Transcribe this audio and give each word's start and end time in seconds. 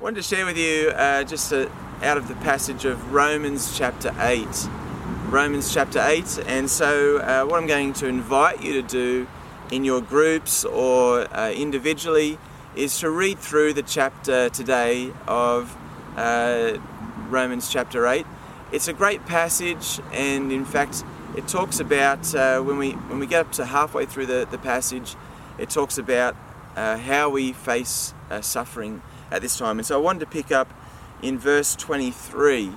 Wanted 0.00 0.22
to 0.22 0.22
share 0.22 0.46
with 0.46 0.56
you 0.56 0.90
uh, 0.90 1.24
just 1.24 1.50
a, 1.50 1.68
out 2.02 2.18
of 2.18 2.28
the 2.28 2.36
passage 2.36 2.84
of 2.84 3.12
Romans 3.12 3.76
chapter 3.76 4.14
8. 4.20 4.46
Romans 5.26 5.74
chapter 5.74 5.98
8. 6.00 6.38
And 6.46 6.70
so, 6.70 7.18
uh, 7.18 7.44
what 7.44 7.60
I'm 7.60 7.66
going 7.66 7.94
to 7.94 8.06
invite 8.06 8.62
you 8.62 8.74
to 8.74 8.82
do 8.82 9.26
in 9.72 9.82
your 9.82 10.00
groups 10.00 10.64
or 10.64 11.26
uh, 11.36 11.50
individually 11.50 12.38
is 12.76 12.96
to 13.00 13.10
read 13.10 13.40
through 13.40 13.72
the 13.72 13.82
chapter 13.82 14.48
today 14.50 15.12
of 15.26 15.76
uh, 16.14 16.78
Romans 17.28 17.68
chapter 17.68 18.06
8. 18.06 18.24
It's 18.70 18.86
a 18.86 18.92
great 18.92 19.26
passage, 19.26 19.98
and 20.12 20.52
in 20.52 20.64
fact, 20.64 21.02
it 21.36 21.48
talks 21.48 21.80
about 21.80 22.32
uh, 22.36 22.60
when 22.60 22.78
we 22.78 22.92
when 22.92 23.18
we 23.18 23.26
get 23.26 23.46
up 23.46 23.52
to 23.54 23.64
halfway 23.64 24.06
through 24.06 24.26
the, 24.26 24.46
the 24.48 24.58
passage, 24.58 25.16
it 25.58 25.70
talks 25.70 25.98
about 25.98 26.36
uh, 26.76 26.98
how 26.98 27.30
we 27.30 27.52
face 27.52 28.14
suffering 28.40 29.02
at 29.30 29.42
this 29.42 29.56
time. 29.56 29.78
And 29.78 29.86
so 29.86 29.98
I 29.98 30.02
wanted 30.02 30.20
to 30.20 30.26
pick 30.26 30.52
up 30.52 30.72
in 31.22 31.38
verse 31.38 31.74
23 31.76 32.72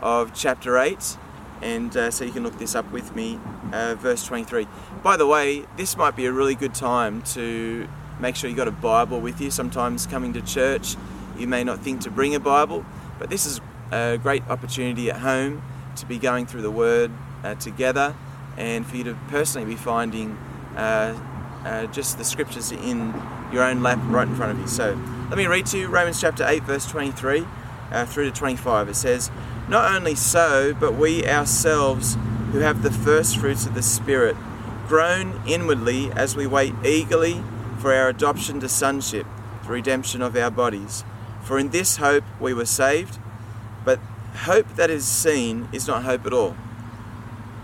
of 0.00 0.34
chapter 0.34 0.78
8. 0.78 1.16
And 1.62 1.96
uh, 1.96 2.10
so 2.10 2.24
you 2.24 2.32
can 2.32 2.42
look 2.42 2.58
this 2.58 2.74
up 2.74 2.90
with 2.92 3.14
me, 3.14 3.38
uh, 3.72 3.94
verse 3.94 4.24
23. 4.26 4.66
By 5.02 5.16
the 5.16 5.26
way, 5.26 5.64
this 5.76 5.96
might 5.96 6.16
be 6.16 6.26
a 6.26 6.32
really 6.32 6.54
good 6.54 6.74
time 6.74 7.22
to 7.22 7.88
make 8.20 8.36
sure 8.36 8.48
you've 8.48 8.56
got 8.56 8.68
a 8.68 8.72
Bible 8.72 9.20
with 9.20 9.40
you. 9.40 9.50
Sometimes 9.50 10.06
coming 10.06 10.32
to 10.34 10.42
church, 10.42 10.96
you 11.38 11.46
may 11.46 11.64
not 11.64 11.80
think 11.80 12.00
to 12.02 12.10
bring 12.10 12.34
a 12.34 12.40
Bible, 12.40 12.84
but 13.18 13.30
this 13.30 13.46
is 13.46 13.60
a 13.90 14.18
great 14.22 14.42
opportunity 14.48 15.10
at 15.10 15.18
home 15.18 15.62
to 15.96 16.06
be 16.06 16.18
going 16.18 16.46
through 16.46 16.62
the 16.62 16.70
Word 16.70 17.10
uh, 17.42 17.54
together 17.54 18.14
and 18.56 18.86
for 18.86 18.96
you 18.96 19.04
to 19.04 19.14
personally 19.28 19.66
be 19.66 19.76
finding 19.76 20.36
uh, 20.76 21.18
uh, 21.64 21.86
just 21.86 22.18
the 22.18 22.24
scriptures 22.24 22.72
in 22.72 23.14
your 23.52 23.62
own 23.62 23.82
lap 23.82 23.98
right 24.04 24.28
in 24.28 24.34
front 24.34 24.52
of 24.52 24.58
you. 24.58 24.66
So 24.66 24.98
let 25.30 25.38
me 25.38 25.46
read 25.46 25.64
to 25.64 25.78
you 25.78 25.88
Romans 25.88 26.20
chapter 26.20 26.44
8, 26.46 26.64
verse 26.64 26.86
23 26.86 27.46
uh, 27.90 28.04
through 28.04 28.26
to 28.26 28.30
25. 28.30 28.90
It 28.90 28.94
says, 28.94 29.30
Not 29.68 29.90
only 29.90 30.14
so, 30.14 30.74
but 30.74 30.94
we 30.94 31.26
ourselves 31.26 32.18
who 32.52 32.58
have 32.58 32.82
the 32.82 32.90
first 32.90 33.38
fruits 33.38 33.64
of 33.64 33.74
the 33.74 33.82
Spirit 33.82 34.36
groan 34.86 35.40
inwardly 35.46 36.12
as 36.12 36.36
we 36.36 36.46
wait 36.46 36.74
eagerly 36.84 37.42
for 37.78 37.94
our 37.94 38.08
adoption 38.10 38.60
to 38.60 38.68
sonship, 38.68 39.26
the 39.64 39.70
redemption 39.70 40.20
of 40.20 40.36
our 40.36 40.50
bodies. 40.50 41.04
For 41.42 41.58
in 41.58 41.70
this 41.70 41.96
hope 41.96 42.24
we 42.38 42.52
were 42.52 42.66
saved, 42.66 43.18
but 43.82 43.98
hope 44.42 44.76
that 44.76 44.90
is 44.90 45.06
seen 45.06 45.68
is 45.72 45.88
not 45.88 46.04
hope 46.04 46.26
at 46.26 46.34
all. 46.34 46.54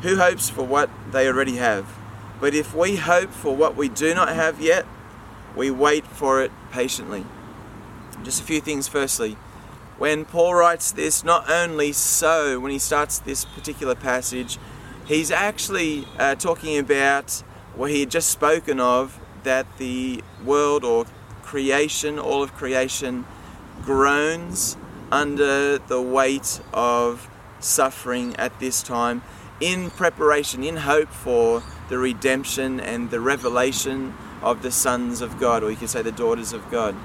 Who 0.00 0.16
hopes 0.16 0.48
for 0.48 0.62
what 0.62 0.88
they 1.12 1.28
already 1.28 1.56
have? 1.56 1.86
But 2.40 2.54
if 2.54 2.74
we 2.74 2.96
hope 2.96 3.30
for 3.30 3.54
what 3.54 3.76
we 3.76 3.90
do 3.90 4.14
not 4.14 4.30
have 4.30 4.62
yet, 4.62 4.86
we 5.54 5.70
wait 5.70 6.06
for 6.06 6.42
it 6.42 6.52
patiently. 6.70 7.26
Just 8.24 8.40
a 8.40 8.44
few 8.44 8.60
things 8.60 8.88
firstly. 8.88 9.36
When 9.98 10.24
Paul 10.24 10.54
writes 10.54 10.92
this, 10.92 11.24
not 11.24 11.50
only 11.50 11.92
so, 11.92 12.58
when 12.58 12.72
he 12.72 12.78
starts 12.78 13.18
this 13.18 13.44
particular 13.44 13.94
passage, 13.94 14.58
he's 15.06 15.30
actually 15.30 16.06
uh, 16.18 16.34
talking 16.36 16.78
about 16.78 17.42
what 17.74 17.90
he 17.90 18.00
had 18.00 18.10
just 18.10 18.30
spoken 18.30 18.80
of 18.80 19.20
that 19.42 19.66
the 19.78 20.22
world 20.44 20.84
or 20.84 21.06
creation, 21.42 22.18
all 22.18 22.42
of 22.42 22.54
creation, 22.54 23.24
groans 23.82 24.76
under 25.10 25.78
the 25.78 26.00
weight 26.00 26.60
of 26.72 27.28
suffering 27.58 28.36
at 28.36 28.58
this 28.60 28.82
time 28.82 29.22
in 29.60 29.90
preparation, 29.90 30.64
in 30.64 30.76
hope 30.76 31.10
for 31.10 31.62
the 31.88 31.98
redemption 31.98 32.80
and 32.80 33.10
the 33.10 33.20
revelation 33.20 34.14
of 34.42 34.62
the 34.62 34.70
sons 34.70 35.20
of 35.20 35.38
God, 35.38 35.62
or 35.62 35.70
you 35.70 35.76
could 35.76 35.90
say 35.90 36.02
the 36.02 36.12
daughters 36.12 36.52
of 36.52 36.70
God. 36.70 36.96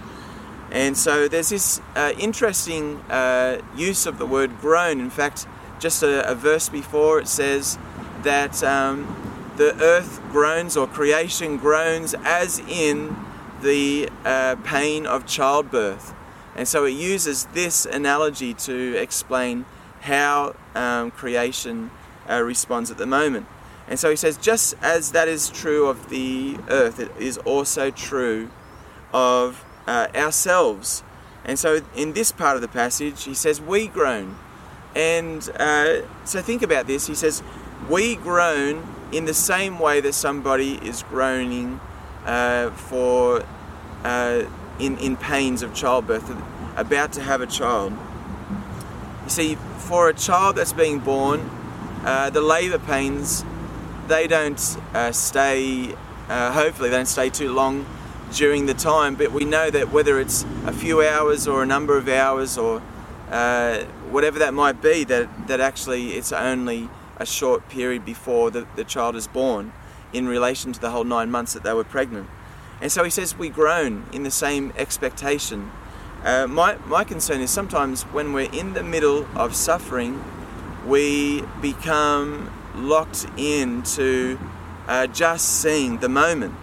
And 0.76 0.98
so 0.98 1.30
there's 1.30 1.48
this 1.48 1.80
uh, 1.96 2.12
interesting 2.20 2.98
uh, 3.10 3.62
use 3.78 4.06
of 4.06 4.18
the 4.18 4.26
word 4.26 4.60
groan. 4.60 5.00
In 5.00 5.10
fact, 5.10 5.48
just 5.80 6.04
a, 6.04 6.30
a 6.30 6.36
verse 6.36 6.68
before 6.68 7.18
it 7.18 7.30
says 7.30 7.80
that 8.24 8.62
um, 8.62 9.54
the 9.56 9.82
earth 9.82 10.20
groans 10.32 10.76
or 10.76 10.86
creation 10.86 11.56
groans 11.56 12.14
as 12.26 12.60
in 12.60 13.16
the 13.62 14.10
uh, 14.26 14.58
pain 14.66 15.06
of 15.06 15.26
childbirth. 15.26 16.14
And 16.58 16.68
so 16.68 16.84
it 16.84 16.92
uses 16.92 17.46
this 17.54 17.86
analogy 17.86 18.54
to 18.54 18.98
explain 18.98 19.64
how 20.02 20.58
um, 20.76 21.10
creation 21.12 21.90
uh, 22.30 22.42
responds 22.42 22.92
at 22.92 22.98
the 22.98 23.06
moment. 23.06 23.48
And 23.88 23.98
so 23.98 24.10
he 24.10 24.18
says, 24.18 24.36
just 24.36 24.76
as 24.82 25.14
that 25.14 25.30
is 25.30 25.50
true 25.50 25.88
of 25.88 26.10
the 26.10 26.58
earth, 26.68 27.00
it 27.00 27.12
is 27.18 27.38
also 27.38 27.92
true 27.92 28.50
of 29.14 29.64
uh, 29.88 30.08
ourselves. 30.16 31.04
And 31.44 31.60
so 31.60 31.82
in 31.96 32.14
this 32.14 32.32
part 32.32 32.56
of 32.56 32.62
the 32.62 32.68
passage, 32.68 33.24
he 33.24 33.34
says, 33.34 33.62
We 33.62 33.88
groan. 33.88 34.36
And 34.96 35.48
uh, 35.60 36.02
so 36.26 36.42
think 36.42 36.62
about 36.62 36.88
this. 36.88 37.08
He 37.08 37.16
says, 37.16 37.44
We 37.90 38.16
groan 38.16 38.88
in 39.12 39.26
the 39.26 39.34
same 39.34 39.80
way 39.80 40.02
that 40.02 40.14
somebody 40.14 40.76
is 40.76 41.04
groaning 41.04 41.80
uh, 42.26 42.72
for 42.72 43.46
uh, 44.04 44.44
in, 44.80 44.98
in 44.98 45.16
pains 45.18 45.62
of 45.62 45.74
childbirth, 45.74 46.36
about 46.76 47.14
to 47.14 47.22
have 47.22 47.42
a 47.42 47.48
child. 47.48 47.94
You 49.24 49.30
see, 49.30 49.56
for 49.56 50.10
a 50.10 50.14
child 50.14 50.56
that's 50.56 50.74
being 50.74 51.00
born, 51.00 51.50
uh, 52.04 52.30
the 52.30 52.42
labour 52.42 52.80
pains 52.80 53.46
they 54.08 54.28
don't 54.28 54.78
uh, 54.94 55.12
stay. 55.12 55.96
hopefully, 56.28 56.90
they 56.90 56.96
don't 56.96 57.06
stay 57.08 57.30
too 57.30 57.52
long 57.52 57.86
during 58.34 58.66
the 58.66 58.74
time, 58.74 59.16
but 59.16 59.32
we 59.32 59.46
know 59.46 59.70
that 59.70 59.92
whether 59.92 60.20
it's 60.20 60.46
a 60.66 60.74
few 60.74 61.02
hours 61.02 61.48
or 61.48 61.64
a 61.64 61.66
number 61.66 61.98
of 61.98 62.08
hours 62.08 62.58
or 62.58 62.82
uh, 63.30 63.84
whatever 64.12 64.40
that 64.40 64.54
might 64.54 64.82
be, 64.82 65.04
that, 65.04 65.48
that 65.48 65.60
actually 65.60 66.14
it's 66.14 66.32
only 66.32 66.90
a 67.18 67.26
short 67.26 67.68
period 67.70 68.04
before 68.06 68.52
the, 68.52 68.68
the 68.76 68.84
child 68.84 69.16
is 69.16 69.28
born 69.28 69.72
in 70.14 70.28
relation 70.28 70.74
to 70.74 70.80
the 70.80 70.92
whole 70.92 71.04
nine 71.04 71.32
months 71.32 71.54
that 71.54 71.64
they 71.64 71.74
were 71.74 71.84
pregnant. 71.84 72.28
And 72.82 72.92
so 72.92 73.04
he 73.04 73.10
says 73.10 73.38
we 73.38 73.50
groan 73.50 74.06
in 74.12 74.24
the 74.24 74.32
same 74.32 74.74
expectation. 74.78 75.72
Uh, 76.24 76.48
my, 76.48 76.78
my 76.88 77.04
concern 77.04 77.42
is 77.42 77.52
sometimes 77.52 78.04
when 78.04 78.34
we're 78.34 78.52
in 78.52 78.74
the 78.74 78.84
middle 78.84 79.28
of 79.36 79.56
suffering, 79.56 80.24
we 80.86 81.44
become 81.62 82.52
locked 82.76 83.26
into 83.38 84.38
uh, 84.88 85.08
just 85.08 85.62
seeing 85.62 85.98
the 86.00 86.10
moment 86.10 86.54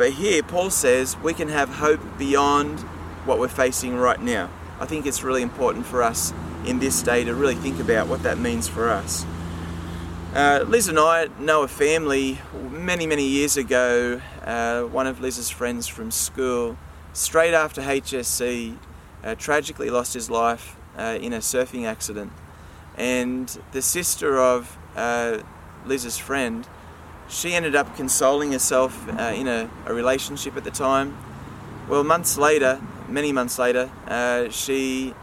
but 0.00 0.14
here, 0.14 0.42
Paul 0.42 0.70
says 0.70 1.18
we 1.18 1.34
can 1.34 1.50
have 1.50 1.68
hope 1.68 2.00
beyond 2.16 2.80
what 3.26 3.38
we're 3.38 3.48
facing 3.48 3.98
right 3.98 4.18
now. 4.18 4.48
I 4.80 4.86
think 4.86 5.04
it's 5.04 5.22
really 5.22 5.42
important 5.42 5.84
for 5.84 6.02
us 6.02 6.32
in 6.64 6.78
this 6.78 7.02
day 7.02 7.22
to 7.24 7.34
really 7.34 7.54
think 7.54 7.78
about 7.80 8.08
what 8.08 8.22
that 8.22 8.38
means 8.38 8.66
for 8.66 8.88
us. 8.88 9.26
Uh, 10.34 10.64
Liz 10.66 10.88
and 10.88 10.98
I 10.98 11.28
know 11.38 11.64
a 11.64 11.68
family 11.68 12.38
many, 12.70 13.06
many 13.06 13.26
years 13.26 13.58
ago. 13.58 14.22
Uh, 14.42 14.84
one 14.84 15.06
of 15.06 15.20
Liz's 15.20 15.50
friends 15.50 15.86
from 15.86 16.10
school, 16.10 16.78
straight 17.12 17.52
after 17.52 17.82
HSC, 17.82 18.78
uh, 19.22 19.34
tragically 19.34 19.90
lost 19.90 20.14
his 20.14 20.30
life 20.30 20.78
uh, 20.96 21.18
in 21.20 21.34
a 21.34 21.40
surfing 21.40 21.84
accident. 21.84 22.32
And 22.96 23.54
the 23.72 23.82
sister 23.82 24.38
of 24.38 24.78
uh, 24.96 25.40
Liz's 25.84 26.16
friend 26.16 26.66
she 27.30 27.54
ended 27.54 27.76
up 27.76 27.96
consoling 27.96 28.52
herself 28.52 29.08
uh, 29.08 29.32
in 29.34 29.46
a, 29.46 29.70
a, 29.86 29.94
relationship 29.94 30.56
at 30.56 30.64
the 30.64 30.70
time. 30.70 31.16
Well, 31.88 32.02
months 32.02 32.36
later, 32.36 32.80
many 33.08 33.32
months 33.32 33.58
later, 33.58 33.88
uh, 34.08 34.50
she 34.50 35.14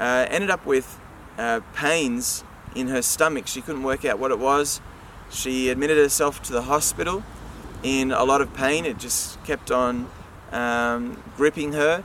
uh, 0.00 0.26
ended 0.28 0.50
up 0.50 0.66
with 0.66 0.98
uh, 1.38 1.60
pains 1.72 2.42
in 2.74 2.88
her 2.88 3.02
stomach. 3.02 3.46
She 3.46 3.60
couldn't 3.60 3.84
work 3.84 4.04
out 4.04 4.18
what 4.18 4.32
it 4.32 4.38
was. 4.38 4.80
She 5.30 5.68
admitted 5.70 5.96
herself 5.96 6.42
to 6.42 6.52
the 6.52 6.62
hospital 6.62 7.22
in 7.84 8.10
a 8.10 8.24
lot 8.24 8.40
of 8.40 8.52
pain. 8.54 8.84
It 8.84 8.98
just 8.98 9.42
kept 9.44 9.70
on 9.70 10.08
um, 10.50 11.22
gripping 11.36 11.72
her, 11.72 12.02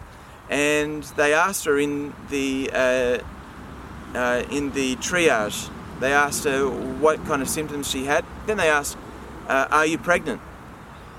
and 0.49 1.03
they 1.03 1.33
asked 1.33 1.65
her 1.65 1.79
in 1.79 2.13
the 2.29 2.69
uh, 2.71 3.19
uh, 4.15 4.43
in 4.51 4.71
the 4.71 4.95
triage. 4.97 5.69
They 5.99 6.13
asked 6.13 6.43
her 6.45 6.67
what 6.67 7.23
kind 7.25 7.41
of 7.41 7.49
symptoms 7.49 7.89
she 7.89 8.05
had. 8.05 8.25
Then 8.45 8.57
they 8.57 8.69
asked 8.69 8.97
uh, 9.49 9.67
Are 9.69 9.85
you 9.85 9.97
pregnant? 9.97 10.41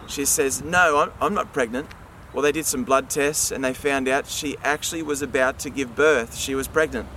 She 0.07 0.25
says, 0.25 0.63
No, 0.63 1.13
I'm, 1.21 1.35
not 1.35 1.53
pregnant. 1.53 1.89
Well, 2.33 2.43
they 2.43 2.53
did 2.53 2.65
some 2.65 2.85
blood 2.85 3.11
tests 3.11 3.51
and 3.51 3.65
they 3.65 3.75
found 3.75 4.09
out 4.09 4.27
she 4.27 4.57
actually 4.63 5.03
was 5.03 5.21
about 5.21 5.59
to 5.61 5.71
give 5.71 5.95
birth. 5.95 6.37
She 6.37 6.55
was 6.55 6.69
pregnant. 6.69 7.09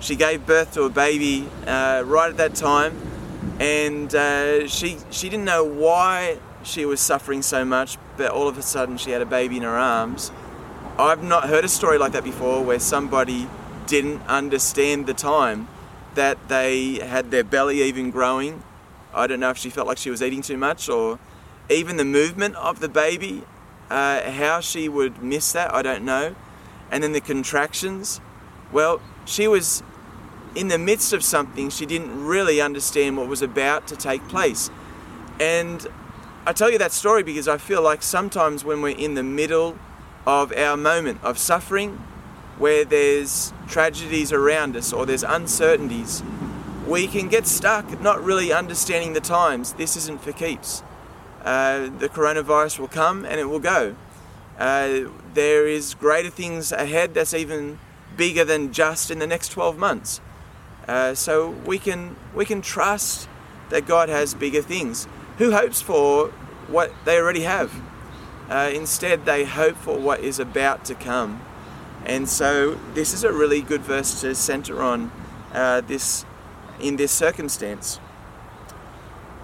She 0.00 0.16
gave 0.16 0.46
birth 0.46 0.74
to 0.74 0.84
a 0.84 0.90
baby 0.90 1.46
uh, 1.66 2.02
right 2.06 2.30
at 2.30 2.38
that 2.38 2.54
time, 2.54 2.96
and 3.58 4.14
uh, 4.14 4.66
she 4.66 4.96
she 5.10 5.28
didn't 5.28 5.44
know 5.44 5.62
why 5.62 6.38
she 6.62 6.86
was 6.86 7.00
suffering 7.00 7.42
so 7.42 7.66
much, 7.66 7.98
but 8.16 8.30
all 8.30 8.48
of 8.48 8.56
a 8.56 8.62
sudden 8.62 8.96
she 8.96 9.10
had 9.10 9.20
a 9.20 9.26
baby 9.26 9.58
in 9.58 9.62
her 9.62 9.76
arms. 9.76 10.32
I've 10.98 11.22
not 11.22 11.50
heard 11.50 11.66
a 11.66 11.68
story 11.68 11.98
like 11.98 12.12
that 12.12 12.24
before, 12.24 12.64
where 12.64 12.78
somebody 12.78 13.46
didn't 13.86 14.22
understand 14.26 15.06
the 15.06 15.14
time 15.14 15.68
that 16.14 16.48
they 16.48 16.94
had 16.94 17.30
their 17.30 17.44
belly 17.44 17.82
even 17.82 18.10
growing 18.10 18.62
I 19.14 19.26
don't 19.26 19.40
know 19.40 19.50
if 19.50 19.58
she 19.58 19.70
felt 19.70 19.86
like 19.86 19.98
she 19.98 20.10
was 20.10 20.22
eating 20.22 20.42
too 20.42 20.56
much 20.56 20.88
or 20.88 21.18
even 21.68 21.96
the 21.96 22.04
movement 22.04 22.56
of 22.56 22.80
the 22.80 22.88
baby, 22.88 23.44
uh, 23.90 24.30
how 24.30 24.60
she 24.60 24.88
would 24.88 25.22
miss 25.22 25.52
that, 25.52 25.72
I 25.74 25.82
don't 25.82 26.04
know. 26.04 26.34
and 26.90 27.02
then 27.02 27.12
the 27.12 27.20
contractions. 27.20 28.20
Well, 28.72 29.00
she 29.24 29.46
was 29.46 29.82
in 30.54 30.68
the 30.68 30.78
midst 30.78 31.12
of 31.12 31.22
something 31.22 31.70
she 31.70 31.86
didn't 31.86 32.26
really 32.26 32.60
understand 32.60 33.16
what 33.16 33.28
was 33.28 33.42
about 33.42 33.86
to 33.88 33.96
take 33.96 34.26
place. 34.28 34.70
And 35.38 35.86
I 36.46 36.52
tell 36.52 36.70
you 36.70 36.78
that 36.78 36.92
story 36.92 37.22
because 37.22 37.46
I 37.46 37.58
feel 37.58 37.82
like 37.82 38.02
sometimes 38.02 38.64
when 38.64 38.82
we're 38.82 38.96
in 38.96 39.14
the 39.14 39.22
middle 39.22 39.78
of 40.26 40.52
our 40.52 40.76
moment 40.76 41.20
of 41.22 41.38
suffering, 41.38 42.02
where 42.58 42.84
there's 42.84 43.52
tragedies 43.68 44.32
around 44.32 44.76
us 44.76 44.92
or 44.92 45.06
there's 45.06 45.22
uncertainties, 45.22 46.22
we 46.90 47.06
can 47.06 47.28
get 47.28 47.46
stuck 47.46 48.00
not 48.00 48.20
really 48.22 48.52
understanding 48.52 49.12
the 49.12 49.20
times. 49.20 49.74
This 49.74 49.96
isn't 49.96 50.22
for 50.22 50.32
keeps. 50.32 50.82
Uh, 51.44 51.88
the 51.98 52.08
coronavirus 52.08 52.80
will 52.80 52.88
come 52.88 53.24
and 53.24 53.38
it 53.38 53.44
will 53.44 53.60
go. 53.60 53.94
Uh, 54.58 55.02
there 55.32 55.68
is 55.68 55.94
greater 55.94 56.30
things 56.30 56.72
ahead 56.72 57.14
that's 57.14 57.32
even 57.32 57.78
bigger 58.16 58.44
than 58.44 58.72
just 58.72 59.08
in 59.08 59.20
the 59.20 59.26
next 59.26 59.50
12 59.50 59.78
months. 59.78 60.20
Uh, 60.88 61.14
so 61.14 61.50
we 61.64 61.78
can 61.78 62.16
we 62.34 62.44
can 62.44 62.60
trust 62.60 63.28
that 63.68 63.86
God 63.86 64.08
has 64.08 64.34
bigger 64.34 64.60
things. 64.60 65.06
Who 65.38 65.52
hopes 65.52 65.80
for 65.80 66.30
what 66.66 66.92
they 67.04 67.18
already 67.18 67.42
have? 67.42 67.72
Uh, 68.48 68.68
instead, 68.74 69.26
they 69.26 69.44
hope 69.44 69.76
for 69.76 69.96
what 69.96 70.18
is 70.20 70.40
about 70.40 70.84
to 70.86 70.96
come. 70.96 71.40
And 72.04 72.28
so 72.28 72.74
this 72.94 73.14
is 73.14 73.22
a 73.22 73.32
really 73.32 73.62
good 73.62 73.82
verse 73.82 74.20
to 74.22 74.34
center 74.34 74.82
on 74.82 75.12
uh, 75.52 75.82
this 75.82 76.24
in 76.80 76.96
this 76.96 77.12
circumstance. 77.12 78.00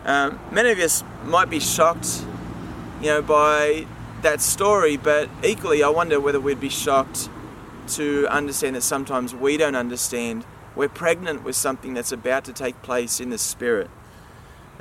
Um, 0.05 0.39
many 0.53 0.71
of 0.71 0.79
us 0.79 1.03
might 1.25 1.51
be 1.51 1.61
shocked, 1.61 2.25
you 3.01 3.09
know, 3.09 3.23
by 3.23 3.87
that 4.23 4.41
story, 4.41 4.97
but 4.97 5.29
equally, 5.45 5.83
I 5.83 5.89
wonder 5.89 6.21
whether 6.21 6.41
we'd 6.41 6.61
be 6.61 6.69
shocked 6.69 7.29
to 7.89 8.27
understand 8.29 8.77
that 8.77 8.83
sometimes 8.83 9.35
we 9.35 9.57
don't 9.57 9.75
understand. 9.75 10.45
We're 10.75 10.89
pregnant 10.89 11.45
with 11.45 11.57
something 11.57 11.95
that's 11.95 12.13
about 12.13 12.45
to 12.45 12.53
take 12.53 12.81
place 12.83 13.21
in 13.21 13.31
the 13.31 13.39
spirit. 13.39 13.91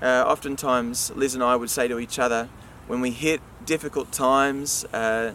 Uh, 0.02 0.24
oftentimes, 0.28 1.12
Liz 1.16 1.36
and 1.36 1.44
I 1.44 1.56
would 1.56 1.70
say 1.70 1.88
to 1.88 2.00
each 2.00 2.20
other 2.20 2.50
when 2.88 3.02
we 3.02 3.12
hit 3.12 3.42
difficult 3.66 4.12
times. 4.12 4.86
Uh, 4.86 5.34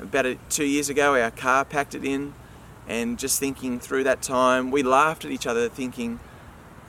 about 0.00 0.26
two 0.48 0.64
years 0.64 0.88
ago, 0.88 1.20
our 1.20 1.30
car 1.30 1.64
packed 1.64 1.94
it 1.94 2.04
in, 2.04 2.34
and 2.88 3.18
just 3.18 3.38
thinking 3.38 3.78
through 3.78 4.04
that 4.04 4.22
time, 4.22 4.70
we 4.70 4.82
laughed 4.82 5.24
at 5.24 5.30
each 5.30 5.46
other, 5.46 5.68
thinking, 5.68 6.18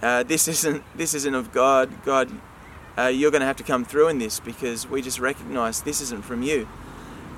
uh, 0.01 0.23
"This 0.23 0.47
isn't 0.47 0.83
this 0.95 1.13
isn't 1.13 1.35
of 1.35 1.51
God. 1.51 2.03
God, 2.03 2.31
uh, 2.97 3.07
you're 3.07 3.31
going 3.31 3.41
to 3.41 3.47
have 3.47 3.57
to 3.57 3.63
come 3.63 3.85
through 3.85 4.07
in 4.07 4.17
this 4.17 4.39
because 4.39 4.87
we 4.87 5.01
just 5.01 5.19
recognise 5.19 5.81
this 5.81 6.01
isn't 6.01 6.23
from 6.23 6.41
you." 6.41 6.67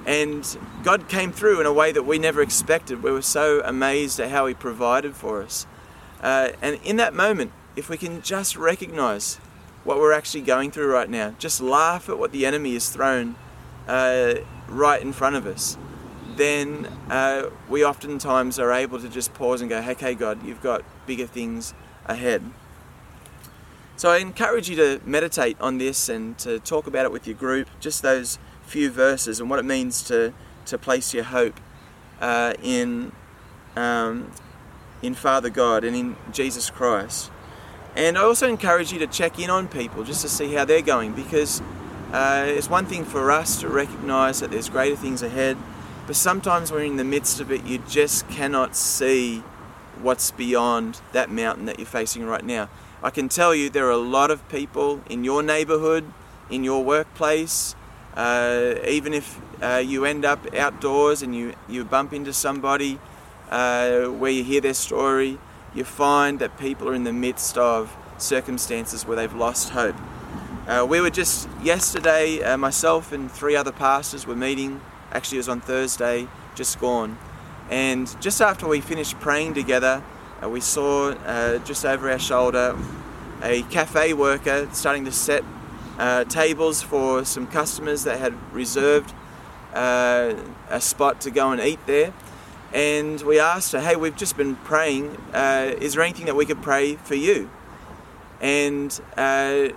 And 0.06 0.58
God 0.84 1.08
came 1.08 1.32
through 1.32 1.60
in 1.60 1.66
a 1.66 1.74
way 1.74 1.92
that 1.92 2.04
we 2.04 2.18
never 2.18 2.42
expected. 2.42 3.04
We 3.04 3.12
were 3.12 3.22
so 3.22 3.62
amazed 3.66 4.20
at 4.20 4.30
how 4.30 4.46
He 4.46 4.54
provided 4.54 5.16
for 5.16 5.42
us. 5.42 5.68
Uh, 6.22 6.50
and 6.62 6.80
in 6.84 6.98
that 6.98 7.14
moment, 7.14 7.52
if 7.76 7.90
we 7.90 7.98
can 7.98 8.22
just 8.22 8.56
recognize 8.56 9.40
what 9.84 9.98
we're 9.98 10.14
actually 10.14 10.42
going 10.42 10.72
through 10.72 10.92
right 10.92 11.10
now, 11.10 11.34
just 11.40 11.62
laugh 11.62 12.10
at 12.10 12.20
what 12.20 12.32
the 12.32 12.46
enemy 12.46 12.74
has 12.74 12.90
thrown 12.90 13.36
uh, 13.88 14.36
right 14.68 15.02
in 15.02 15.12
front 15.14 15.36
of 15.36 15.48
us, 15.48 15.78
then 16.42 16.88
uh, 17.10 17.50
we 17.70 17.86
oftentimes 17.86 18.58
are 18.58 18.72
able 18.72 19.00
to 19.00 19.08
just 19.08 19.32
pause 19.36 19.62
and 19.62 19.70
go, 19.70 19.78
okay, 19.78 20.16
God, 20.16 20.44
you've 20.44 20.62
got 20.62 20.84
bigger 21.06 21.28
things 21.28 21.76
ahead. 22.06 22.42
So 23.96 24.10
I 24.10 24.18
encourage 24.18 24.68
you 24.68 24.76
to 24.78 25.00
meditate 25.06 25.62
on 25.62 25.78
this 25.78 26.10
and 26.10 26.36
to 26.40 26.60
talk 26.60 26.88
about 26.88 27.06
it 27.06 27.12
with 27.12 27.28
your 27.28 27.36
group, 27.36 27.68
just 27.80 28.02
those 28.02 28.40
few 28.64 28.90
verses 28.90 29.40
and 29.40 29.50
what 29.50 29.60
it 29.60 29.66
means 29.66 30.02
to, 30.06 30.34
to 30.66 30.78
place 30.80 31.14
your 31.14 31.26
hope 31.26 31.60
uh, 32.20 32.56
in, 32.64 33.12
um, 33.76 34.32
in 35.04 35.14
Father 35.14 35.52
God 35.52 35.84
and 35.84 35.96
in 35.96 36.16
Jesus 36.32 36.72
Christ. 36.72 37.30
And 37.96 38.18
I 38.18 38.22
also 38.22 38.48
encourage 38.48 38.92
you 38.92 38.98
to 39.00 39.08
check 39.08 39.38
in 39.38 39.52
on 39.52 39.68
people 39.68 40.04
just 40.04 40.22
to 40.22 40.30
see 40.30 40.54
how 40.54 40.66
they're 40.66 40.82
going 40.82 41.14
because 41.14 41.62
uh, 42.12 42.46
it's 42.48 42.70
one 42.70 42.88
thing 42.88 43.06
for 43.06 43.32
us 43.32 43.60
to 43.62 43.68
recognize 43.68 44.40
that 44.40 44.50
there's 44.50 44.70
greater 44.70 44.96
things 44.96 45.22
ahead, 45.22 45.58
but 46.08 46.16
sometimes 46.16 46.72
we're 46.72 46.84
in 46.84 46.98
the 46.98 47.04
midst 47.04 47.40
of 47.40 47.52
it, 47.52 47.64
you 47.66 47.78
just 47.88 48.28
cannot 48.30 48.76
see 48.76 49.44
what's 50.02 50.32
beyond 50.32 51.02
that 51.12 51.30
mountain 51.30 51.66
that 51.66 51.78
you're 51.78 51.86
facing 51.86 52.26
right 52.26 52.44
now. 52.44 52.70
I 53.04 53.10
can 53.10 53.30
tell 53.30 53.54
you 53.54 53.70
there 53.70 53.88
are 53.88 53.92
a 53.92 53.98
lot 53.98 54.32
of 54.32 54.48
people 54.50 55.02
in 55.10 55.24
your 55.24 55.42
neighborhood, 55.44 56.06
in 56.50 56.64
your 56.64 56.84
workplace, 56.84 57.76
uh, 58.16 58.76
even 58.88 59.14
if 59.14 59.40
uh, 59.62 59.82
you 59.84 60.06
end 60.06 60.26
up 60.26 60.54
outdoors 60.54 61.22
and 61.22 61.36
you, 61.36 61.54
you 61.70 61.86
bump 61.86 62.14
into 62.14 62.34
somebody 62.34 63.00
uh, 63.50 64.06
where 64.06 64.32
you 64.32 64.44
hear 64.44 64.62
their 64.62 64.74
story, 64.74 65.38
you 65.74 65.84
find 65.84 66.40
that 66.40 66.58
people 66.60 66.90
are 66.90 66.94
in 66.94 67.04
the 67.04 67.14
midst 67.14 67.58
of 67.58 67.96
circumstances 68.18 69.06
where 69.06 69.16
they've 69.16 69.34
lost 69.34 69.70
hope. 69.70 69.96
Uh, 70.68 70.86
we 70.88 71.02
were 71.02 71.10
just 71.10 71.48
yesterday, 71.64 72.42
uh, 72.44 72.58
myself 72.58 73.12
and 73.12 73.32
three 73.32 73.56
other 73.56 73.72
pastors 73.72 74.28
were 74.28 74.36
meeting. 74.36 74.82
Actually, 75.12 75.38
it 75.38 75.40
was 75.40 75.50
on 75.50 75.62
Thursday, 75.62 76.28
just 76.56 76.80
gone. 76.80 77.18
And 77.70 78.14
just 78.22 78.42
after 78.42 78.68
we 78.68 78.82
finished 78.82 79.20
praying 79.20 79.54
together, 79.54 80.04
uh, 80.44 80.50
we 80.50 80.60
saw 80.60 81.12
uh, 81.12 81.60
just 81.60 81.86
over 81.86 82.10
our 82.10 82.20
shoulder 82.20 82.78
a 83.44 83.64
cafe 83.64 84.14
worker 84.14 84.68
starting 84.72 85.06
to 85.06 85.12
set 85.12 85.44
uh, 85.98 86.24
tables 86.26 86.82
for 86.82 87.26
some 87.26 87.48
customers 87.48 88.04
that 88.04 88.20
had 88.20 88.34
reserved 88.54 89.14
uh, 89.74 90.34
a 90.70 90.82
spot 90.82 91.22
to 91.22 91.32
go 91.32 91.52
and 91.52 91.62
eat 91.62 91.80
there 91.86 92.14
and 92.74 93.22
we 93.22 93.40
asked 93.40 93.74
her, 93.74 93.82
"Hey, 93.82 93.96
we've 93.96 94.16
just 94.16 94.38
been 94.38 94.56
praying. 94.56 95.18
Uh, 95.34 95.74
is 95.80 95.94
there 95.94 96.04
anything 96.04 96.26
that 96.26 96.36
we 96.36 96.46
could 96.46 96.62
pray 96.62 96.96
for 96.96 97.16
you?" 97.16 97.50
And 98.40 99.00
uh, 99.18 99.70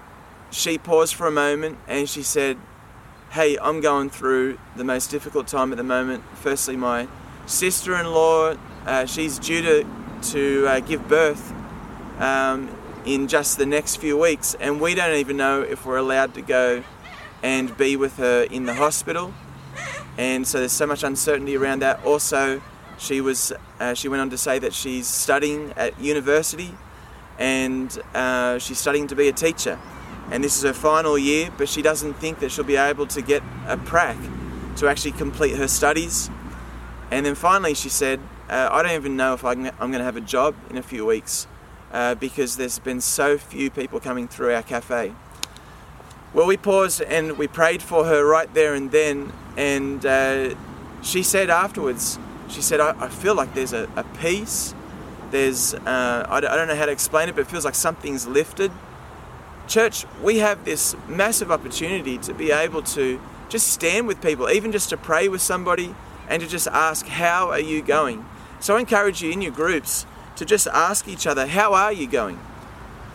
she 0.50 0.78
paused 0.78 1.14
for 1.14 1.26
a 1.26 1.32
moment 1.32 1.78
and 1.88 2.08
she 2.08 2.22
said, 2.22 2.56
"Hey, 3.34 3.58
I'm 3.60 3.80
going 3.80 4.10
through 4.10 4.58
the 4.76 4.84
most 4.84 5.10
difficult 5.10 5.46
time 5.46 5.70
at 5.72 5.76
the 5.76 5.84
moment. 5.84 6.24
Firstly, 6.34 6.76
my 6.76 7.06
sister-in-law, 7.46 8.56
uh, 8.86 9.06
she's 9.06 9.38
due 9.38 9.62
to 9.62 9.86
to 10.32 10.66
uh, 10.66 10.80
give 10.80 11.06
birth." 11.08 11.52
Um, 12.18 12.70
in 13.04 13.28
just 13.28 13.58
the 13.58 13.66
next 13.66 13.96
few 13.96 14.16
weeks, 14.16 14.56
and 14.58 14.80
we 14.80 14.94
don't 14.94 15.16
even 15.16 15.36
know 15.36 15.60
if 15.60 15.84
we're 15.84 15.98
allowed 15.98 16.34
to 16.34 16.42
go 16.42 16.82
and 17.42 17.76
be 17.76 17.96
with 17.96 18.16
her 18.16 18.44
in 18.44 18.64
the 18.64 18.74
hospital. 18.74 19.34
And 20.16 20.46
so 20.46 20.58
there's 20.58 20.72
so 20.72 20.86
much 20.86 21.02
uncertainty 21.02 21.56
around 21.56 21.80
that. 21.80 22.02
Also, 22.04 22.62
she 22.98 23.20
was 23.20 23.52
uh, 23.80 23.94
she 23.94 24.08
went 24.08 24.20
on 24.22 24.30
to 24.30 24.38
say 24.38 24.58
that 24.58 24.72
she's 24.72 25.06
studying 25.06 25.72
at 25.76 25.98
university 26.00 26.74
and 27.38 27.98
uh, 28.14 28.58
she's 28.58 28.78
studying 28.78 29.08
to 29.08 29.16
be 29.16 29.28
a 29.28 29.32
teacher. 29.32 29.78
And 30.30 30.42
this 30.42 30.56
is 30.56 30.62
her 30.62 30.72
final 30.72 31.18
year, 31.18 31.50
but 31.56 31.68
she 31.68 31.82
doesn't 31.82 32.14
think 32.14 32.38
that 32.40 32.50
she'll 32.50 32.64
be 32.64 32.76
able 32.76 33.06
to 33.08 33.22
get 33.22 33.42
a 33.66 33.76
prac 33.76 34.16
to 34.76 34.88
actually 34.88 35.12
complete 35.12 35.56
her 35.56 35.68
studies. 35.68 36.30
And 37.10 37.26
then 37.26 37.34
finally, 37.34 37.74
she 37.74 37.88
said, 37.88 38.20
uh, 38.48 38.68
I 38.70 38.82
don't 38.82 38.92
even 38.92 39.16
know 39.16 39.34
if 39.34 39.44
I'm 39.44 39.62
going 39.62 39.92
to 39.92 40.04
have 40.04 40.16
a 40.16 40.20
job 40.20 40.54
in 40.70 40.76
a 40.76 40.82
few 40.82 41.06
weeks 41.06 41.46
uh, 41.92 42.14
because 42.14 42.56
there's 42.56 42.78
been 42.78 43.00
so 43.00 43.38
few 43.38 43.70
people 43.70 44.00
coming 44.00 44.26
through 44.26 44.52
our 44.54 44.62
cafe. 44.62 45.14
Well, 46.32 46.46
we 46.46 46.56
paused 46.56 47.00
and 47.02 47.38
we 47.38 47.46
prayed 47.46 47.80
for 47.80 48.04
her 48.04 48.26
right 48.26 48.52
there 48.52 48.74
and 48.74 48.90
then, 48.90 49.32
and 49.56 50.04
uh, 50.04 50.54
she 51.02 51.22
said 51.22 51.48
afterwards, 51.50 52.18
she 52.48 52.60
said, 52.60 52.80
I, 52.80 52.94
I 52.98 53.08
feel 53.08 53.34
like 53.34 53.54
there's 53.54 53.72
a, 53.72 53.88
a 53.94 54.02
peace. 54.20 54.74
There's, 55.30 55.74
uh, 55.74 56.26
I, 56.28 56.36
I 56.36 56.40
don't 56.40 56.66
know 56.66 56.74
how 56.74 56.86
to 56.86 56.92
explain 56.92 57.28
it, 57.28 57.36
but 57.36 57.42
it 57.42 57.46
feels 57.46 57.64
like 57.64 57.76
something's 57.76 58.26
lifted. 58.26 58.72
Church, 59.66 60.04
we 60.22 60.38
have 60.38 60.64
this 60.64 60.94
massive 61.08 61.50
opportunity 61.50 62.18
to 62.18 62.34
be 62.34 62.50
able 62.50 62.82
to 62.82 63.20
just 63.48 63.68
stand 63.68 64.06
with 64.06 64.20
people, 64.20 64.50
even 64.50 64.72
just 64.72 64.90
to 64.90 64.96
pray 64.96 65.28
with 65.28 65.40
somebody 65.40 65.94
and 66.28 66.42
to 66.42 66.48
just 66.48 66.66
ask, 66.68 67.06
How 67.06 67.50
are 67.50 67.60
you 67.60 67.82
going? 67.82 68.26
So 68.60 68.76
I 68.76 68.80
encourage 68.80 69.22
you 69.22 69.30
in 69.30 69.40
your 69.40 69.52
groups 69.52 70.06
to 70.36 70.44
just 70.44 70.66
ask 70.66 71.08
each 71.08 71.26
other, 71.26 71.46
How 71.46 71.72
are 71.72 71.92
you 71.92 72.06
going? 72.06 72.36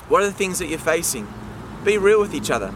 What 0.08 0.24
are 0.24 0.25
the 0.25 0.34
things 0.34 0.60
that 0.60 0.68
you're 0.68 0.79
facing? 0.79 1.27
Be 1.84 1.98
real 1.98 2.20
with 2.20 2.34
each 2.34 2.50
other. 2.50 2.74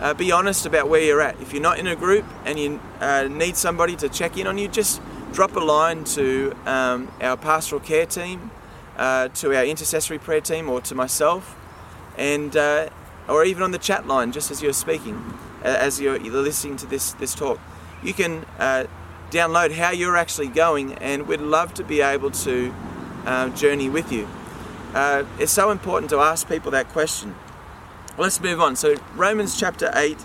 Uh, 0.00 0.14
be 0.14 0.32
honest 0.32 0.66
about 0.66 0.88
where 0.88 1.02
you're 1.02 1.20
at. 1.20 1.40
If 1.40 1.52
you're 1.52 1.62
not 1.62 1.78
in 1.78 1.86
a 1.86 1.94
group 1.94 2.24
and 2.44 2.58
you 2.58 2.80
uh, 2.98 3.28
need 3.30 3.56
somebody 3.56 3.94
to 3.96 4.08
check 4.08 4.36
in 4.36 4.46
on 4.46 4.58
you, 4.58 4.68
just 4.68 5.00
drop 5.32 5.54
a 5.54 5.60
line 5.60 6.04
to 6.04 6.56
um, 6.66 7.12
our 7.20 7.36
pastoral 7.36 7.80
care 7.80 8.06
team, 8.06 8.50
uh, 8.96 9.28
to 9.28 9.54
our 9.54 9.64
intercessory 9.64 10.18
prayer 10.18 10.40
team, 10.40 10.68
or 10.68 10.80
to 10.80 10.94
myself, 10.94 11.56
and 12.18 12.56
uh, 12.56 12.88
or 13.28 13.44
even 13.44 13.62
on 13.62 13.70
the 13.70 13.78
chat 13.78 14.06
line, 14.06 14.32
just 14.32 14.50
as 14.50 14.62
you're 14.62 14.72
speaking, 14.72 15.16
uh, 15.64 15.68
as 15.68 16.00
you're, 16.00 16.18
listening 16.18 16.76
to 16.76 16.86
this 16.86 17.12
this 17.14 17.34
talk. 17.34 17.60
You 18.02 18.14
can 18.14 18.44
uh, 18.58 18.86
download 19.30 19.72
how 19.72 19.90
you're 19.92 20.16
actually 20.16 20.48
going, 20.48 20.94
and 20.94 21.26
we'd 21.26 21.40
love 21.40 21.74
to 21.74 21.84
be 21.84 22.00
able 22.00 22.30
to 22.30 22.74
uh, 23.26 23.48
journey 23.50 23.88
with 23.88 24.10
you. 24.10 24.28
Uh, 24.94 25.24
it's 25.38 25.52
so 25.52 25.70
important 25.70 26.10
to 26.10 26.18
ask 26.18 26.48
people 26.48 26.70
that 26.72 26.88
question. 26.88 27.34
Let's 28.18 28.40
move 28.40 28.60
on. 28.60 28.76
So 28.76 28.96
Romans 29.14 29.58
chapter 29.58 29.90
eight, 29.94 30.18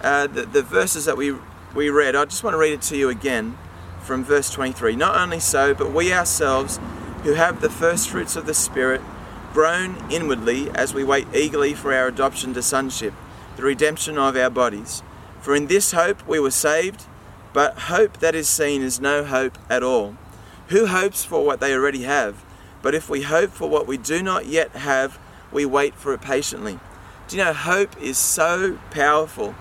the, 0.00 0.48
the 0.50 0.62
verses 0.62 1.04
that 1.04 1.16
we 1.16 1.34
we 1.74 1.90
read. 1.90 2.16
I 2.16 2.24
just 2.24 2.42
want 2.42 2.54
to 2.54 2.58
read 2.58 2.72
it 2.72 2.82
to 2.82 2.96
you 2.96 3.08
again. 3.08 3.56
from 4.00 4.24
verse 4.24 4.50
23. 4.50 4.96
Not 4.96 5.16
only 5.16 5.38
so, 5.38 5.74
but 5.74 5.92
we 5.92 6.12
ourselves, 6.12 6.80
who 7.22 7.34
have 7.34 7.60
the 7.60 7.70
first 7.70 8.08
fruits 8.08 8.34
of 8.34 8.46
the 8.46 8.54
Spirit, 8.54 9.00
groan 9.52 9.96
inwardly 10.10 10.70
as 10.70 10.94
we 10.94 11.04
wait 11.04 11.26
eagerly 11.34 11.74
for 11.74 11.92
our 11.92 12.06
adoption 12.06 12.54
to 12.54 12.62
sonship, 12.62 13.14
the 13.56 13.62
redemption 13.62 14.18
of 14.18 14.36
our 14.36 14.50
bodies. 14.50 15.02
For 15.40 15.54
in 15.54 15.66
this 15.66 15.92
hope 15.92 16.26
we 16.26 16.38
were 16.38 16.50
saved, 16.50 17.06
but 17.52 17.78
hope 17.78 18.18
that 18.18 18.34
is 18.34 18.48
seen 18.48 18.82
is 18.82 19.00
no 19.00 19.24
hope 19.24 19.58
at 19.68 19.82
all. 19.82 20.16
Who 20.68 20.86
hopes 20.86 21.24
for 21.24 21.44
what 21.44 21.60
they 21.60 21.74
already 21.74 22.02
have? 22.02 22.44
But 22.82 22.94
if 22.94 23.08
we 23.10 23.22
hope 23.22 23.50
for 23.50 23.68
what 23.68 23.86
we 23.86 23.96
do 23.96 24.22
not 24.22 24.46
yet 24.46 24.70
have, 24.72 25.18
we 25.52 25.64
wait 25.64 25.94
for 25.94 26.14
it 26.14 26.20
patiently. 26.20 26.78
Do 27.28 27.36
you 27.36 27.44
know, 27.44 27.52
hope 27.52 28.00
is 28.00 28.18
so 28.18 28.78
powerful. 28.90 29.54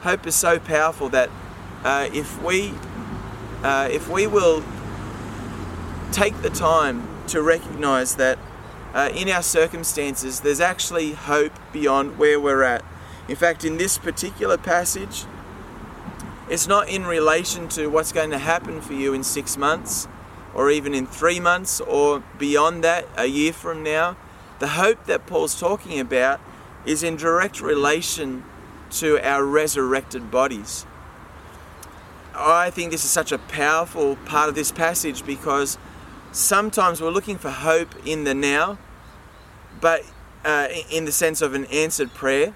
Hope 0.00 0.26
is 0.26 0.34
so 0.34 0.58
powerful 0.58 1.08
that 1.10 1.30
uh, 1.84 2.08
if 2.12 2.42
we 2.42 2.72
uh, 3.62 3.88
if 3.90 4.08
we 4.08 4.26
will 4.26 4.62
take 6.12 6.40
the 6.42 6.50
time 6.50 7.06
to 7.26 7.42
recognize 7.42 8.16
that 8.16 8.38
uh, 8.94 9.10
in 9.14 9.28
our 9.28 9.42
circumstances 9.42 10.40
there's 10.40 10.60
actually 10.60 11.12
hope 11.12 11.52
beyond 11.72 12.18
where 12.18 12.40
we're 12.40 12.62
at. 12.62 12.84
In 13.28 13.36
fact, 13.36 13.64
in 13.64 13.76
this 13.76 13.98
particular 13.98 14.56
passage, 14.56 15.24
it's 16.48 16.66
not 16.66 16.88
in 16.88 17.04
relation 17.04 17.68
to 17.68 17.88
what's 17.88 18.12
going 18.12 18.30
to 18.30 18.38
happen 18.38 18.80
for 18.80 18.94
you 18.94 19.12
in 19.12 19.22
six 19.22 19.56
months 19.56 20.08
or 20.54 20.70
even 20.70 20.94
in 20.94 21.06
three 21.06 21.38
months 21.38 21.80
or 21.80 22.22
beyond 22.38 22.82
that, 22.82 23.06
a 23.16 23.26
year 23.26 23.52
from 23.52 23.82
now. 23.82 24.16
The 24.58 24.68
hope 24.68 25.04
that 25.04 25.26
Paul's 25.26 25.58
talking 25.58 26.00
about 26.00 26.40
is 26.86 27.02
in 27.02 27.16
direct 27.16 27.60
relation 27.60 28.44
to 28.92 29.18
our 29.20 29.44
resurrected 29.44 30.30
bodies. 30.30 30.86
I 32.34 32.70
think 32.70 32.92
this 32.92 33.04
is 33.04 33.10
such 33.10 33.30
a 33.30 33.38
powerful 33.38 34.16
part 34.24 34.48
of 34.48 34.54
this 34.54 34.72
passage 34.72 35.26
because 35.26 35.76
sometimes 36.32 37.00
we're 37.00 37.10
looking 37.10 37.38
for 37.38 37.50
hope 37.50 37.94
in 38.06 38.24
the 38.24 38.34
now, 38.34 38.78
but 39.80 40.04
uh, 40.44 40.68
in 40.90 41.04
the 41.04 41.12
sense 41.12 41.42
of 41.42 41.54
an 41.54 41.64
answered 41.66 42.14
prayer. 42.14 42.54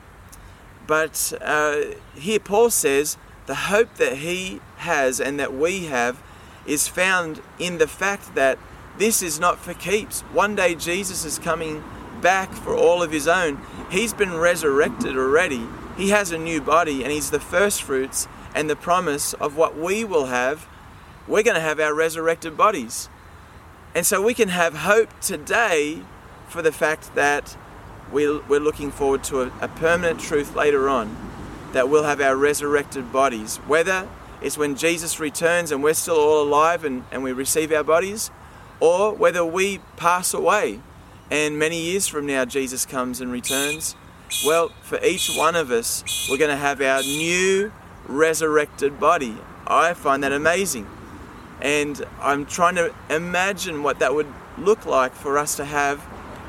But 0.87 1.33
uh, 1.41 1.83
here 2.15 2.41
Paul 2.41 2.71
says 2.71 3.17
the 3.47 3.55
hope 3.55 3.95
that 3.95 4.19
he 4.19 4.61
has 4.79 5.21
and 5.21 5.39
that 5.39 5.55
we 5.55 5.87
have 5.87 6.23
is 6.67 6.89
found 6.89 7.41
in 7.59 7.79
the 7.79 7.87
fact 7.87 8.35
that 8.35 8.59
this 8.99 9.23
is 9.23 9.41
not 9.41 9.59
for 9.59 9.75
keeps. 9.75 10.21
One 10.23 10.55
day 10.55 10.75
Jesus 10.75 11.25
is 11.25 11.39
coming 11.39 11.83
back 12.21 12.53
for 12.53 12.75
all 12.75 13.03
of 13.03 13.11
his 13.11 13.27
own. 13.27 13.61
He's 13.91 14.13
been 14.13 14.37
resurrected 14.37 15.17
already. 15.17 15.67
He 15.97 16.11
has 16.11 16.31
a 16.31 16.39
new 16.39 16.61
body 16.61 17.03
and 17.03 17.13
he's 17.13 17.31
the 17.31 17.41
first 17.41 17.83
fruits 17.83 18.29
and 18.55 18.69
the 18.69 18.77
promise 18.77 19.35
of 19.35 19.57
what 19.57 19.77
we 19.77 20.05
will 20.05 20.27
have, 20.27 20.67
we're 21.27 21.43
going 21.43 21.55
to 21.55 21.61
have 21.61 21.81
our 21.81 21.95
resurrected 21.95 22.57
bodies. 22.57 23.09
And 23.95 24.07
so 24.07 24.23
we 24.23 24.35
can 24.35 24.49
have 24.49 24.75
hope 24.75 25.09
today 25.21 26.03
for 26.49 26.63
the 26.63 26.73
fact 26.73 27.15
that 27.15 27.57
we're, 28.11 28.41
looking 28.61 28.91
forward 28.91 29.25
to 29.25 29.43
a, 29.43 29.53
a 29.61 29.69
permanent 29.69 30.21
truth 30.21 30.55
later 30.55 30.89
on 30.89 31.17
that 31.73 31.89
we'll 31.89 32.05
have 32.05 32.21
our 32.21 32.37
resurrected 32.37 33.13
bodies. 33.13 33.57
Whether 33.59 34.09
it's 34.43 34.59
when 34.59 34.77
Jesus 34.77 35.19
returns 35.19 35.73
and 35.73 35.83
we're 35.83 35.95
still 35.95 36.17
all 36.17 36.43
alive 36.43 36.85
and, 36.85 37.05
and 37.11 37.23
we 37.23 37.33
receive 37.33 37.73
our 37.73 37.85
bodies, 37.85 38.31
or 38.81 39.15
whether 39.15 39.45
we 39.45 39.79
pass 39.97 40.35
away 40.35 40.81
and 41.31 41.59
many 41.59 41.81
years 41.81 42.07
from 42.09 42.27
now 42.27 42.45
Jesus 42.45 42.85
comes 42.85 43.21
and 43.21 43.33
returns. 43.33 43.97
Well, 44.45 44.71
for 44.83 45.03
each 45.03 45.31
one 45.35 45.57
of 45.57 45.71
us, 45.71 46.29
we're 46.31 46.37
going 46.37 46.51
to 46.51 46.57
have 46.57 46.81
our 46.83 47.01
new 47.03 47.73
resurrected 48.07 49.01
body. 49.01 49.37
I 49.67 49.95
find 49.95 50.23
that 50.25 50.33
amazing. 50.33 50.87
And 51.63 52.05
I'm 52.21 52.45
trying 52.45 52.75
to 52.75 52.93
imagine 53.09 53.85
what 53.85 54.01
that 54.01 54.15
would 54.15 54.27
look 54.59 54.85
like 54.85 55.15
for 55.15 55.39
us 55.39 55.57
to 55.57 55.65
have 55.65 56.05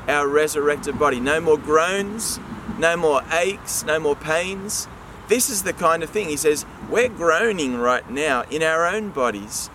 our 0.08 0.26
resurrected 0.26 0.98
body. 0.98 1.20
No 1.20 1.40
more 1.40 1.56
groans, 1.56 2.40
no 2.78 2.96
more 2.96 3.22
aches, 3.32 3.84
no 3.84 4.00
more 4.00 4.16
pains. 4.16 4.88
This 5.28 5.48
is 5.48 5.62
the 5.62 5.72
kind 5.72 6.02
of 6.02 6.10
thing. 6.10 6.28
He 6.28 6.36
says, 6.36 6.66
we're 6.90 7.08
groaning 7.08 7.78
right 7.78 8.10
now 8.10 8.42
in 8.50 8.62
our 8.62 8.86
own 8.86 9.10
bodies, 9.10 9.70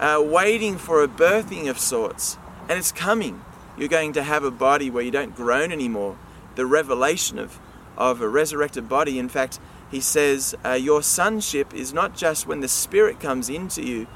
uh, 0.00 0.20
waiting 0.22 0.76
for 0.76 1.02
a 1.02 1.08
birthing 1.08 1.70
of 1.70 1.78
sorts. 1.78 2.36
And 2.68 2.76
it's 2.76 2.92
coming. 2.92 3.40
You're 3.78 3.88
going 3.88 4.12
to 4.14 4.22
have 4.24 4.42
a 4.42 4.50
body 4.50 4.90
where 4.90 5.04
you 5.04 5.12
don't 5.12 5.34
groan 5.34 5.70
anymore. 5.70 6.18
The 6.56 6.66
revelation 6.66 7.38
of, 7.38 7.60
of 7.96 8.20
a 8.20 8.28
resurrected 8.28 8.88
body, 8.88 9.18
in 9.18 9.28
fact, 9.28 9.60
he 9.90 10.00
says, 10.00 10.54
uh, 10.64 10.72
Your 10.72 11.02
sonship 11.02 11.72
is 11.72 11.92
not 11.92 12.16
just 12.16 12.46
when 12.46 12.60
the 12.60 12.68
Spirit 12.68 13.20
comes 13.20 13.48
into 13.48 13.82
you, 13.82 14.06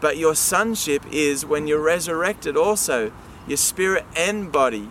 but 0.00 0.16
your 0.16 0.34
sonship 0.34 1.04
is 1.10 1.44
when 1.44 1.66
you're 1.66 1.82
resurrected 1.82 2.56
also, 2.56 3.12
your 3.46 3.56
spirit 3.56 4.04
and 4.16 4.50
body. 4.50 4.88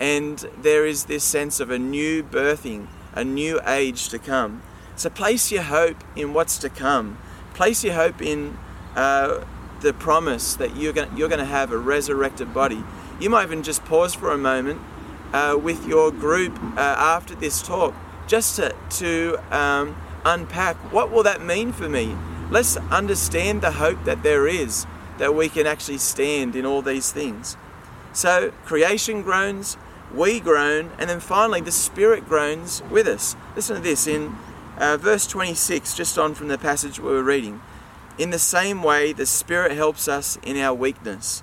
And 0.00 0.38
there 0.60 0.86
is 0.86 1.04
this 1.04 1.24
sense 1.24 1.60
of 1.60 1.70
a 1.70 1.78
new 1.78 2.22
birthing, 2.22 2.86
a 3.14 3.24
new 3.24 3.60
age 3.66 4.08
to 4.10 4.18
come. 4.18 4.62
So 4.96 5.10
place 5.10 5.50
your 5.50 5.62
hope 5.62 5.96
in 6.16 6.34
what's 6.34 6.58
to 6.58 6.68
come. 6.68 7.18
Place 7.54 7.84
your 7.84 7.94
hope 7.94 8.20
in 8.22 8.56
uh, 8.94 9.44
the 9.80 9.92
promise 9.92 10.54
that 10.54 10.76
you're 10.76 10.92
going 10.92 11.16
you're 11.16 11.28
to 11.28 11.44
have 11.44 11.72
a 11.72 11.78
resurrected 11.78 12.52
body. 12.52 12.82
You 13.20 13.30
might 13.30 13.44
even 13.44 13.62
just 13.62 13.84
pause 13.84 14.14
for 14.14 14.32
a 14.32 14.38
moment 14.38 14.80
uh, 15.32 15.58
with 15.60 15.86
your 15.86 16.10
group 16.10 16.58
uh, 16.76 16.80
after 16.80 17.34
this 17.34 17.62
talk 17.62 17.94
just 18.26 18.56
to, 18.56 18.74
to 18.90 19.38
um, 19.56 19.96
unpack 20.24 20.76
what 20.92 21.10
will 21.10 21.22
that 21.22 21.42
mean 21.42 21.72
for 21.72 21.88
me? 21.88 22.16
Let's 22.50 22.76
understand 22.76 23.60
the 23.60 23.72
hope 23.72 24.04
that 24.04 24.22
there 24.22 24.46
is 24.46 24.86
that 25.18 25.34
we 25.34 25.48
can 25.48 25.66
actually 25.66 25.98
stand 25.98 26.56
in 26.56 26.64
all 26.64 26.82
these 26.82 27.12
things. 27.12 27.56
So 28.12 28.52
creation 28.64 29.22
groans, 29.22 29.76
we 30.14 30.40
groan, 30.40 30.90
and 30.98 31.10
then 31.10 31.20
finally 31.20 31.60
the 31.60 31.72
Spirit 31.72 32.26
groans 32.26 32.82
with 32.90 33.06
us. 33.06 33.36
Listen 33.54 33.76
to 33.76 33.82
this 33.82 34.06
in 34.06 34.36
uh, 34.78 34.96
verse 34.96 35.26
26, 35.26 35.94
just 35.94 36.18
on 36.18 36.34
from 36.34 36.48
the 36.48 36.58
passage 36.58 36.98
we 36.98 37.10
were 37.10 37.22
reading. 37.22 37.60
In 38.16 38.30
the 38.30 38.38
same 38.38 38.82
way, 38.82 39.12
the 39.12 39.26
Spirit 39.26 39.72
helps 39.72 40.08
us 40.08 40.38
in 40.42 40.56
our 40.56 40.74
weakness. 40.74 41.42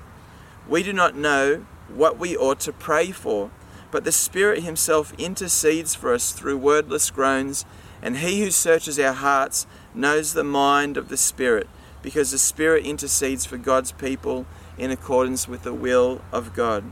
We 0.68 0.84
do 0.84 0.94
not 0.94 1.16
know 1.16 1.66
what 1.88 2.18
we 2.18 2.36
ought 2.36 2.60
to 2.62 2.74
pray 2.74 3.12
for 3.12 3.52
but 3.96 4.04
the 4.04 4.12
Spirit 4.12 4.64
Himself 4.64 5.14
intercedes 5.18 5.96
for 5.96 6.14
us 6.14 6.34
through 6.34 6.58
wordless 6.58 7.10
groans, 7.10 7.64
and 8.06 8.18
He 8.18 8.42
who 8.42 8.52
searches 8.52 9.00
our 9.00 9.14
hearts 9.14 9.66
knows 9.96 10.34
the 10.34 10.44
mind 10.44 10.96
of 10.96 11.10
the 11.10 11.18
Spirit, 11.18 11.68
because 12.04 12.30
the 12.30 12.38
Spirit 12.38 12.86
intercedes 12.86 13.48
for 13.48 13.58
God's 13.58 13.92
people 13.92 14.46
in 14.78 14.92
accordance 14.92 15.48
with 15.48 15.64
the 15.64 15.74
will 15.74 16.22
of 16.32 16.54
God. 16.54 16.84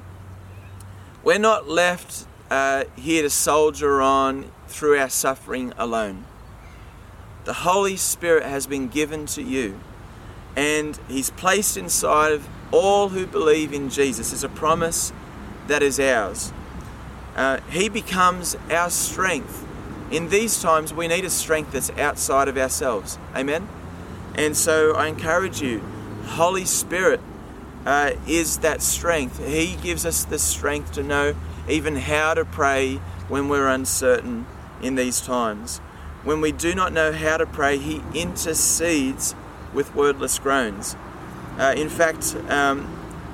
We're 1.23 1.37
not 1.37 1.69
left 1.69 2.25
uh, 2.49 2.85
here 2.95 3.21
to 3.21 3.29
soldier 3.29 4.01
on 4.01 4.51
through 4.67 4.97
our 4.97 5.09
suffering 5.09 5.71
alone. 5.77 6.25
The 7.45 7.53
Holy 7.53 7.95
Spirit 7.95 8.43
has 8.43 8.65
been 8.65 8.87
given 8.87 9.27
to 9.27 9.43
you, 9.43 9.79
and 10.55 10.99
He's 11.07 11.29
placed 11.29 11.77
inside 11.77 12.31
of 12.31 12.49
all 12.71 13.09
who 13.09 13.27
believe 13.27 13.71
in 13.71 13.91
Jesus. 13.91 14.33
It's 14.33 14.41
a 14.41 14.49
promise 14.49 15.13
that 15.67 15.83
is 15.83 15.99
ours. 15.99 16.51
Uh, 17.35 17.59
he 17.69 17.87
becomes 17.87 18.55
our 18.71 18.89
strength. 18.89 19.62
In 20.13 20.29
these 20.29 20.61
times, 20.61 20.93
we 20.93 21.07
need 21.07 21.25
a 21.25 21.29
strength 21.31 21.71
that's 21.71 21.89
outside 21.97 22.47
of 22.47 22.55
ourselves. 22.55 23.17
Amen? 23.35 23.67
And 24.35 24.55
so 24.55 24.93
I 24.93 25.07
encourage 25.07 25.59
you, 25.59 25.81
Holy 26.23 26.65
Spirit 26.65 27.19
uh, 27.83 28.11
is 28.27 28.59
that 28.59 28.83
strength. 28.83 29.43
He 29.43 29.75
gives 29.75 30.05
us 30.05 30.23
the 30.23 30.37
strength 30.37 30.91
to 30.93 31.01
know 31.01 31.33
even 31.67 31.95
how 31.95 32.35
to 32.35 32.45
pray 32.45 32.97
when 33.27 33.49
we're 33.49 33.67
uncertain 33.67 34.45
in 34.83 34.93
these 34.93 35.19
times. 35.19 35.79
When 36.23 36.41
we 36.41 36.51
do 36.51 36.75
not 36.75 36.93
know 36.93 37.11
how 37.11 37.37
to 37.37 37.47
pray, 37.47 37.79
He 37.79 38.03
intercedes 38.13 39.33
with 39.73 39.95
wordless 39.95 40.37
groans. 40.37 40.95
Uh, 41.57 41.73
in 41.75 41.89
fact, 41.89 42.35
um, 42.49 42.87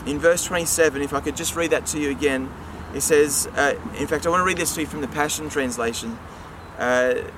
in 0.05 0.17
verse 0.17 0.45
27, 0.45 1.01
if 1.01 1.13
I 1.13 1.19
could 1.19 1.35
just 1.35 1.57
read 1.57 1.71
that 1.71 1.85
to 1.87 1.99
you 1.99 2.09
again, 2.09 2.49
it 2.93 3.01
says, 3.01 3.47
uh, 3.57 3.77
in 3.97 4.07
fact, 4.07 4.25
I 4.25 4.29
want 4.29 4.39
to 4.39 4.45
read 4.45 4.57
this 4.57 4.73
to 4.75 4.81
you 4.81 4.87
from 4.87 5.01
the 5.01 5.09
Passion 5.09 5.49
Translation. 5.49 6.17
Uh, 6.79 7.29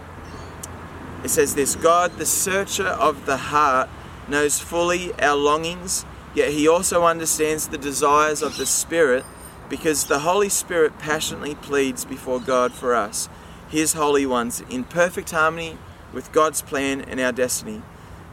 it 1.23 1.29
says 1.29 1.55
this 1.55 1.75
God, 1.75 2.17
the 2.17 2.25
searcher 2.25 2.87
of 2.87 3.25
the 3.25 3.37
heart, 3.37 3.89
knows 4.27 4.59
fully 4.59 5.13
our 5.19 5.35
longings, 5.35 6.05
yet 6.33 6.51
he 6.51 6.67
also 6.67 7.03
understands 7.03 7.67
the 7.67 7.77
desires 7.77 8.41
of 8.41 8.55
the 8.57 8.65
Spirit 8.65 9.25
because 9.67 10.05
the 10.05 10.19
Holy 10.19 10.49
Spirit 10.49 10.97
passionately 10.99 11.55
pleads 11.55 12.05
before 12.05 12.39
God 12.39 12.71
for 12.71 12.93
us, 12.95 13.27
his 13.69 13.93
holy 13.93 14.25
ones, 14.25 14.61
in 14.69 14.83
perfect 14.83 15.31
harmony 15.31 15.77
with 16.13 16.31
God's 16.31 16.61
plan 16.61 17.01
and 17.01 17.19
our 17.19 17.31
destiny. 17.31 17.81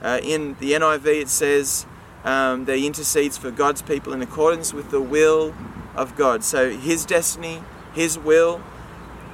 Uh, 0.03 0.21
in 0.23 0.57
the 0.61 0.73
NIV, 0.73 1.07
it 1.07 1.29
says 1.29 1.87
um, 2.25 2.67
that 2.67 2.77
he 2.77 2.87
intercedes 2.87 3.39
for 3.39 3.51
God's 3.51 3.83
people 3.83 4.13
in 4.13 4.23
accordance 4.23 4.73
with 4.73 4.91
the 4.91 5.01
will 5.01 5.55
of 5.99 6.17
God. 6.17 6.45
So 6.45 6.71
His 6.71 7.05
destiny, 7.05 7.63
His 7.93 8.19
will. 8.19 8.63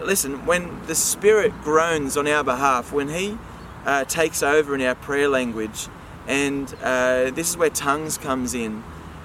Listen, 0.04 0.44
when 0.44 0.84
the 0.86 0.94
Spirit 0.94 1.52
groans 1.62 2.16
on 2.16 2.28
our 2.28 2.44
behalf, 2.44 2.92
when 2.92 3.08
He 3.08 3.38
uh, 3.86 4.04
takes 4.04 4.42
over 4.42 4.74
in 4.74 4.82
our 4.82 4.94
prayer 4.94 5.28
language, 5.28 5.88
And 6.26 6.74
uh, 6.82 7.30
this 7.30 7.50
is 7.50 7.56
where 7.56 7.70
tongues 7.70 8.18
comes 8.18 8.54
in. 8.54 8.82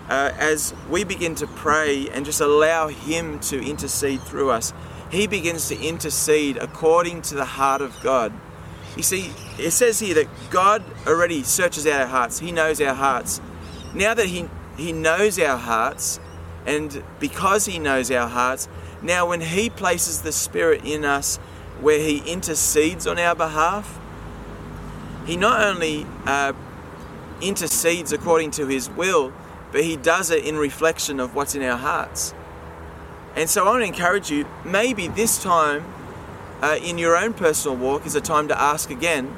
Uh, 0.10 0.32
as 0.38 0.74
we 0.90 1.04
begin 1.04 1.36
to 1.36 1.48
pray 1.48 2.10
and 2.10 2.26
just 2.26 2.42
allow 2.42 2.88
Him 2.88 3.40
to 3.42 3.64
intercede 3.64 4.22
through 4.22 4.50
us, 4.50 4.74
He 5.12 5.28
begins 5.28 5.68
to 5.70 5.80
intercede 5.80 6.58
according 6.58 7.22
to 7.24 7.36
the 7.36 7.46
heart 7.46 7.82
of 7.82 7.96
God. 8.02 8.34
You 8.98 9.04
see, 9.04 9.32
it 9.58 9.72
says 9.72 10.00
here 10.00 10.16
that 10.16 10.28
God 10.50 10.84
already 11.08 11.44
searches 11.44 11.86
out 11.86 12.02
our 12.02 12.08
hearts, 12.08 12.40
He 12.40 12.52
knows 12.52 12.82
our 12.82 12.96
hearts. 12.96 13.40
Now 13.94 14.14
that 14.14 14.26
He, 14.26 14.50
he 14.78 14.92
knows 14.92 15.40
our 15.40 15.58
hearts, 15.58 16.20
and 16.66 17.04
because 17.20 17.66
He 17.66 17.80
knows 17.80 18.12
our 18.12 18.28
hearts, 18.28 18.68
now 19.02 19.28
when 19.28 19.42
He 19.42 19.70
places 19.70 20.22
the 20.22 20.32
Spirit 20.32 20.84
in 20.84 21.06
us 21.06 21.38
where 21.80 22.00
He 22.00 22.20
intercedes 22.20 23.08
on 23.08 23.18
our 23.20 23.36
behalf, 23.36 24.00
He 25.26 25.38
not 25.38 25.62
only 25.62 26.06
uh, 26.26 26.54
intercedes 27.42 28.12
according 28.12 28.52
to 28.52 28.68
His 28.68 28.90
will, 28.90 29.34
but 29.72 29.84
He 29.84 29.96
does 29.96 30.32
it 30.32 30.44
in 30.44 30.58
reflection 30.58 31.20
of 31.20 31.36
what's 31.36 31.56
in 31.56 31.64
our 31.64 31.78
hearts. 31.78 32.34
And 33.36 33.50
so 33.50 33.66
I 33.66 33.70
want 33.70 33.82
to 33.84 33.88
encourage 33.88 34.32
you 34.32 34.48
maybe 34.66 35.08
this 35.08 35.42
time 35.42 35.86
uh, 36.62 36.78
in 36.84 36.98
your 36.98 37.16
own 37.16 37.34
personal 37.34 37.78
walk 37.78 38.06
is 38.06 38.16
a 38.16 38.22
time 38.22 38.48
to 38.50 38.60
ask 38.60 38.90
again 38.90 39.36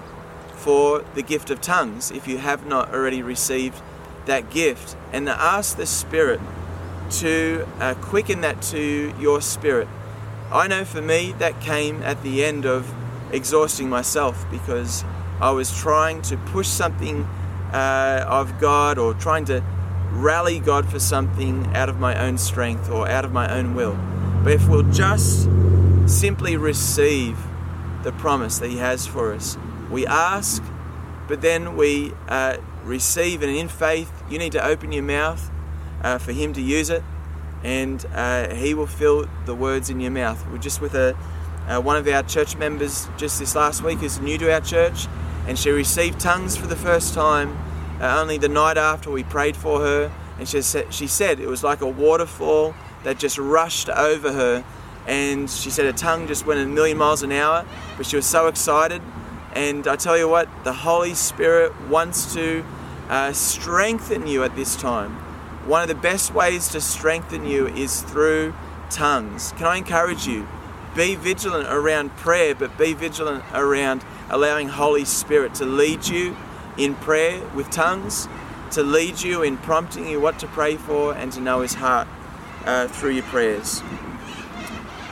for 0.56 1.04
the 1.16 1.22
gift 1.22 1.50
of 1.50 1.62
tongues 1.62 2.12
if 2.12 2.28
you 2.28 2.38
have 2.38 2.66
not 2.66 2.94
already 2.94 3.22
received 3.22 3.82
that 4.26 4.50
gift, 4.52 4.96
and 5.12 5.26
to 5.26 5.32
ask 5.32 5.78
the 5.78 5.86
Spirit 5.86 6.40
to 7.12 7.68
uh, 7.80 7.94
quicken 7.96 8.42
that 8.42 8.62
to 8.62 9.14
your 9.20 9.42
spirit. 9.42 9.88
I 10.52 10.68
know 10.68 10.84
for 10.84 11.02
me 11.02 11.34
that 11.40 11.62
came 11.62 12.02
at 12.04 12.24
the 12.24 12.44
end 12.44 12.66
of 12.66 12.94
exhausting 13.32 13.90
myself 13.90 14.46
because 14.52 15.04
I 15.40 15.52
was 15.52 15.76
trying 15.78 16.22
to 16.24 16.38
push 16.38 16.68
something 16.68 17.24
uh, 17.74 18.26
of 18.28 18.60
God 18.60 18.98
or 18.98 19.14
trying 19.14 19.46
to 19.46 19.64
rally 20.12 20.60
God 20.60 20.90
for 20.90 21.00
something 21.00 21.68
out 21.76 21.90
of 21.90 22.00
my 22.00 22.20
own 22.20 22.38
strength 22.38 22.90
or 22.90 23.08
out 23.08 23.26
of 23.26 23.32
my 23.32 23.52
own 23.54 23.76
will. 23.76 23.98
But 24.44 24.54
if 24.54 24.68
we'll 24.68 24.92
just 24.92 25.50
simply 26.06 26.58
receive 26.58 27.38
the 28.04 28.12
promise 28.12 28.60
that 28.60 28.70
He 28.70 28.78
has 28.78 29.08
for 29.08 29.34
us, 29.34 29.58
we 29.90 30.08
ask, 30.08 30.64
but 31.28 31.42
then 31.42 31.76
we 31.76 32.14
uh, 32.28 32.58
receive, 32.84 33.44
and 33.44 33.56
in 33.56 33.68
faith, 33.68 34.12
you 34.30 34.38
need 34.38 34.52
to 34.54 34.66
open 34.66 34.92
your 34.92 35.04
mouth 35.04 35.51
uh, 36.04 36.18
for 36.18 36.32
Him 36.32 36.54
to 36.54 36.62
use 36.62 36.90
it, 36.90 37.04
and 37.64 38.06
uh, 38.14 38.54
He 38.54 38.74
will 38.74 38.88
fill 38.88 39.28
the 39.46 39.56
words 39.56 39.90
in 39.90 40.00
your 40.00 40.12
mouth. 40.12 40.46
We're 40.50 40.58
just 40.58 40.82
with 40.82 40.96
a 40.96 41.16
uh, 41.68 41.80
one 41.80 41.96
of 41.96 42.08
our 42.08 42.24
church 42.24 42.58
members 42.58 43.08
just 43.18 43.40
this 43.40 43.56
last 43.56 43.84
week 43.84 44.02
is 44.02 44.20
new 44.20 44.38
to 44.40 44.52
our 44.52 44.62
church, 44.62 45.08
and 45.48 45.58
she 45.58 45.70
received 45.70 46.20
tongues 46.20 46.58
for 46.58 46.68
the 46.68 46.76
first 46.76 47.14
time 47.14 47.58
uh, 48.02 48.20
only 48.20 48.38
the 48.38 48.50
night 48.50 48.78
after 48.78 49.12
we 49.12 49.24
prayed 49.24 49.56
for 49.56 49.80
her, 49.80 50.12
and 50.40 50.48
she 50.48 50.62
said, 50.62 50.92
she 50.94 51.06
said 51.08 51.40
it 51.40 51.48
was 51.48 51.64
like 51.64 51.82
a 51.82 51.88
waterfall 51.88 52.74
that 53.04 53.20
just 53.20 53.38
rushed 53.38 53.90
over 53.90 54.34
her, 54.34 54.64
and 55.08 55.50
she 55.50 55.70
said 55.70 55.86
her 55.86 55.94
tongue 55.94 56.28
just 56.28 56.46
went 56.46 56.60
a 56.60 56.66
million 56.66 56.98
miles 56.98 57.22
an 57.22 57.32
hour, 57.32 57.66
but 57.96 58.06
she 58.06 58.16
was 58.16 58.26
so 58.26 58.48
excited. 58.48 59.02
And 59.54 59.88
I 59.88 59.98
tell 59.98 60.18
you 60.18 60.28
what, 60.28 60.50
the 60.64 60.74
Holy 60.74 61.14
Spirit 61.14 61.74
wants 61.90 62.34
to 62.34 62.66
uh, 63.10 63.34
strengthen 63.34 64.26
you 64.26 64.44
at 64.44 64.56
this 64.56 64.76
time. 64.76 65.18
One 65.66 65.84
of 65.84 65.88
the 65.88 65.96
best 65.96 66.34
ways 66.34 66.68
to 66.70 66.82
strengthen 66.82 67.46
you 67.46 67.68
is 67.68 68.02
through 68.02 68.56
tongues. 68.90 69.52
Can 69.58 69.68
I 69.68 69.78
encourage 69.78 70.26
you? 70.26 70.48
Be 70.96 71.14
vigilant 71.14 71.68
around 71.70 72.16
prayer, 72.18 72.56
but 72.56 72.78
be 72.80 72.94
vigilant 72.94 73.44
around 73.54 74.04
allowing 74.30 74.70
Holy 74.70 75.06
Spirit 75.06 75.54
to 75.56 75.66
lead 75.66 76.08
you 76.08 76.36
in 76.78 76.96
prayer 76.96 77.48
with 77.56 77.70
tongues, 77.70 78.28
to 78.72 78.82
lead 78.82 79.22
you 79.22 79.44
in 79.44 79.56
prompting 79.58 80.08
you 80.08 80.20
what 80.20 80.40
to 80.40 80.48
pray 80.48 80.78
for, 80.78 81.14
and 81.14 81.32
to 81.34 81.40
know 81.40 81.62
His 81.62 81.76
heart 81.76 82.08
uh, 82.66 82.88
through 82.88 83.12
your 83.12 83.24
prayers. 83.26 83.84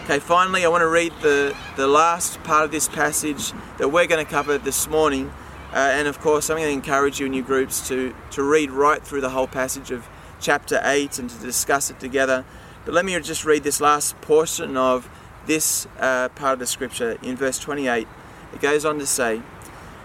Okay, 0.05 0.17
finally, 0.17 0.65
I 0.65 0.69
want 0.69 0.81
to 0.81 0.87
read 0.87 1.13
the, 1.21 1.55
the 1.75 1.87
last 1.87 2.41
part 2.43 2.65
of 2.65 2.71
this 2.71 2.87
passage 2.87 3.53
that 3.77 3.89
we're 3.89 4.07
going 4.07 4.25
to 4.25 4.29
cover 4.29 4.57
this 4.57 4.87
morning. 4.87 5.31
Uh, 5.71 5.91
and 5.93 6.07
of 6.07 6.19
course, 6.19 6.49
I'm 6.49 6.57
going 6.57 6.69
to 6.69 6.73
encourage 6.73 7.19
you 7.19 7.27
in 7.27 7.33
your 7.33 7.45
groups 7.45 7.87
to, 7.89 8.15
to 8.31 8.41
read 8.41 8.71
right 8.71 9.03
through 9.03 9.21
the 9.21 9.29
whole 9.29 9.45
passage 9.45 9.91
of 9.91 10.09
chapter 10.39 10.79
8 10.83 11.19
and 11.19 11.29
to 11.29 11.37
discuss 11.39 11.89
it 11.89 11.99
together. 11.99 12.45
But 12.85 12.93
let 12.93 13.05
me 13.05 13.19
just 13.19 13.45
read 13.45 13.63
this 13.63 13.81
last 13.81 14.19
portion 14.21 14.77
of 14.77 15.09
this 15.45 15.87
uh, 15.99 16.29
part 16.29 16.53
of 16.53 16.59
the 16.59 16.67
scripture 16.67 17.17
in 17.21 17.35
verse 17.35 17.59
28. 17.59 18.07
It 18.53 18.61
goes 18.61 18.85
on 18.85 18.99
to 18.99 19.05
say, 19.05 19.41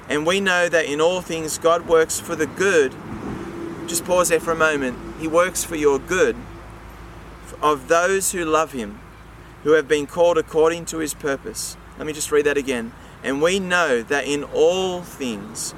and 0.08 0.26
we 0.26 0.40
know 0.40 0.68
that 0.68 0.84
in 0.84 1.00
all 1.00 1.20
things 1.20 1.58
God 1.58 1.88
works 1.88 2.20
for 2.20 2.36
the 2.36 2.46
good. 2.46 2.94
Just 3.86 4.04
pause 4.04 4.28
there 4.28 4.40
for 4.40 4.52
a 4.52 4.56
moment. 4.56 4.98
He 5.20 5.28
works 5.28 5.64
for 5.64 5.76
your 5.76 5.98
good 5.98 6.36
of 7.62 7.88
those 7.88 8.32
who 8.32 8.44
love 8.44 8.72
Him, 8.72 9.00
who 9.62 9.72
have 9.72 9.88
been 9.88 10.06
called 10.06 10.36
according 10.36 10.84
to 10.86 10.98
His 10.98 11.14
purpose. 11.14 11.76
Let 11.96 12.06
me 12.06 12.12
just 12.12 12.30
read 12.30 12.46
that 12.46 12.58
again. 12.58 12.92
And 13.22 13.40
we 13.40 13.58
know 13.58 14.02
that 14.02 14.26
in 14.26 14.44
all 14.44 15.00
things 15.02 15.74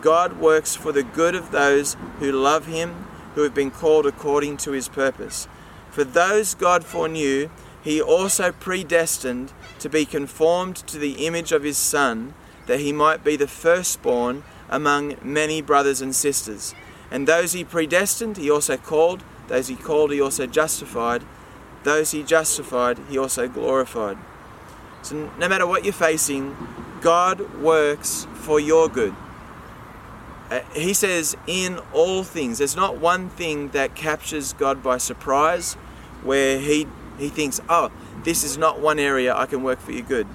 God 0.00 0.38
works 0.38 0.74
for 0.74 0.92
the 0.92 1.02
good 1.02 1.34
of 1.34 1.50
those 1.50 1.96
who 2.18 2.32
love 2.32 2.66
Him, 2.66 3.06
who 3.34 3.42
have 3.42 3.54
been 3.54 3.70
called 3.70 4.06
according 4.06 4.56
to 4.58 4.72
His 4.72 4.88
purpose. 4.88 5.48
For 5.90 6.04
those 6.04 6.54
God 6.54 6.84
foreknew, 6.84 7.50
He 7.82 8.00
also 8.00 8.52
predestined 8.52 9.52
to 9.78 9.88
be 9.88 10.04
conformed 10.04 10.76
to 10.76 10.98
the 10.98 11.26
image 11.26 11.52
of 11.52 11.62
His 11.62 11.78
Son 11.78 12.34
that 12.70 12.78
he 12.78 12.92
might 12.92 13.24
be 13.24 13.34
the 13.34 13.48
firstborn 13.48 14.44
among 14.68 15.16
many 15.22 15.60
brothers 15.60 16.00
and 16.00 16.14
sisters. 16.14 16.72
And 17.10 17.26
those 17.26 17.52
he 17.52 17.64
predestined, 17.64 18.36
he 18.36 18.48
also 18.48 18.76
called. 18.76 19.24
Those 19.48 19.66
he 19.66 19.74
called, 19.74 20.12
he 20.12 20.20
also 20.20 20.46
justified. 20.46 21.24
Those 21.82 22.12
he 22.12 22.22
justified, 22.22 23.00
he 23.08 23.18
also 23.18 23.48
glorified. 23.48 24.18
So, 25.02 25.32
no 25.36 25.48
matter 25.48 25.66
what 25.66 25.82
you're 25.82 25.92
facing, 25.92 26.56
God 27.00 27.40
works 27.60 28.28
for 28.34 28.60
your 28.60 28.88
good. 28.88 29.16
Uh, 30.50 30.60
he 30.74 30.92
says, 30.92 31.36
in 31.46 31.78
all 31.92 32.24
things. 32.24 32.58
There's 32.58 32.76
not 32.76 32.98
one 32.98 33.28
thing 33.28 33.68
that 33.68 33.94
captures 33.94 34.52
God 34.52 34.82
by 34.82 34.98
surprise 34.98 35.74
where 36.24 36.58
he, 36.58 36.86
he 37.18 37.28
thinks, 37.28 37.60
oh, 37.68 37.90
this 38.24 38.42
is 38.42 38.58
not 38.58 38.80
one 38.80 38.98
area 38.98 39.34
I 39.34 39.46
can 39.46 39.62
work 39.62 39.78
for 39.78 39.92
your 39.92 40.02
good. 40.02 40.26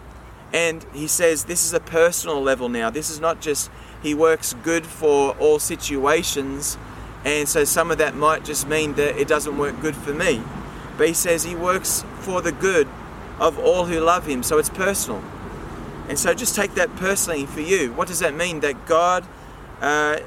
And 0.53 0.85
he 0.93 1.07
says 1.07 1.43
this 1.43 1.65
is 1.65 1.73
a 1.73 1.79
personal 1.79 2.41
level 2.41 2.69
now. 2.69 2.89
This 2.89 3.09
is 3.09 3.19
not 3.19 3.41
just 3.41 3.69
he 4.01 4.13
works 4.13 4.53
good 4.63 4.85
for 4.85 5.35
all 5.37 5.59
situations, 5.59 6.77
and 7.25 7.49
so 7.49 7.65
some 7.65 7.91
of 7.91 7.97
that 7.97 8.15
might 8.15 8.45
just 8.45 8.67
mean 8.67 8.93
that 8.93 9.17
it 9.17 9.27
doesn't 9.27 9.57
work 9.57 9.79
good 9.81 9.95
for 9.95 10.13
me. 10.13 10.41
But 10.97 11.07
he 11.07 11.13
says 11.13 11.43
he 11.43 11.55
works 11.55 12.05
for 12.19 12.41
the 12.41 12.51
good 12.53 12.87
of 13.39 13.59
all 13.59 13.85
who 13.85 13.99
love 13.99 14.27
him, 14.27 14.43
so 14.43 14.57
it's 14.57 14.69
personal. 14.69 15.21
And 16.07 16.17
so 16.17 16.33
just 16.33 16.55
take 16.55 16.75
that 16.75 16.95
personally 16.95 17.45
for 17.45 17.61
you. 17.61 17.91
What 17.93 18.07
does 18.07 18.19
that 18.19 18.33
mean? 18.35 18.61
That 18.61 18.85
God 18.85 19.25
uh, 19.81 20.19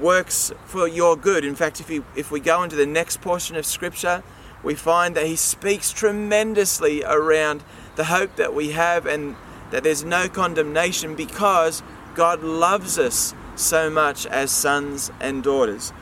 works 0.00 0.52
for 0.64 0.86
your 0.86 1.16
good. 1.16 1.44
In 1.44 1.54
fact, 1.54 1.80
if, 1.80 1.90
you, 1.90 2.04
if 2.16 2.30
we 2.30 2.40
go 2.40 2.62
into 2.62 2.76
the 2.76 2.86
next 2.86 3.20
portion 3.20 3.56
of 3.56 3.66
Scripture, 3.66 4.22
we 4.62 4.74
find 4.74 5.14
that 5.16 5.26
he 5.26 5.36
speaks 5.36 5.92
tremendously 5.92 7.02
around 7.04 7.62
the 7.96 8.04
hope 8.04 8.36
that 8.36 8.54
we 8.54 8.72
have 8.72 9.06
and 9.06 9.36
that 9.70 9.82
there's 9.82 10.04
no 10.04 10.28
condemnation 10.28 11.14
because 11.14 11.82
God 12.14 12.42
loves 12.42 12.98
us 12.98 13.34
so 13.54 13.90
much 13.90 14.26
as 14.26 14.50
sons 14.50 15.10
and 15.20 15.42
daughters. 15.42 15.92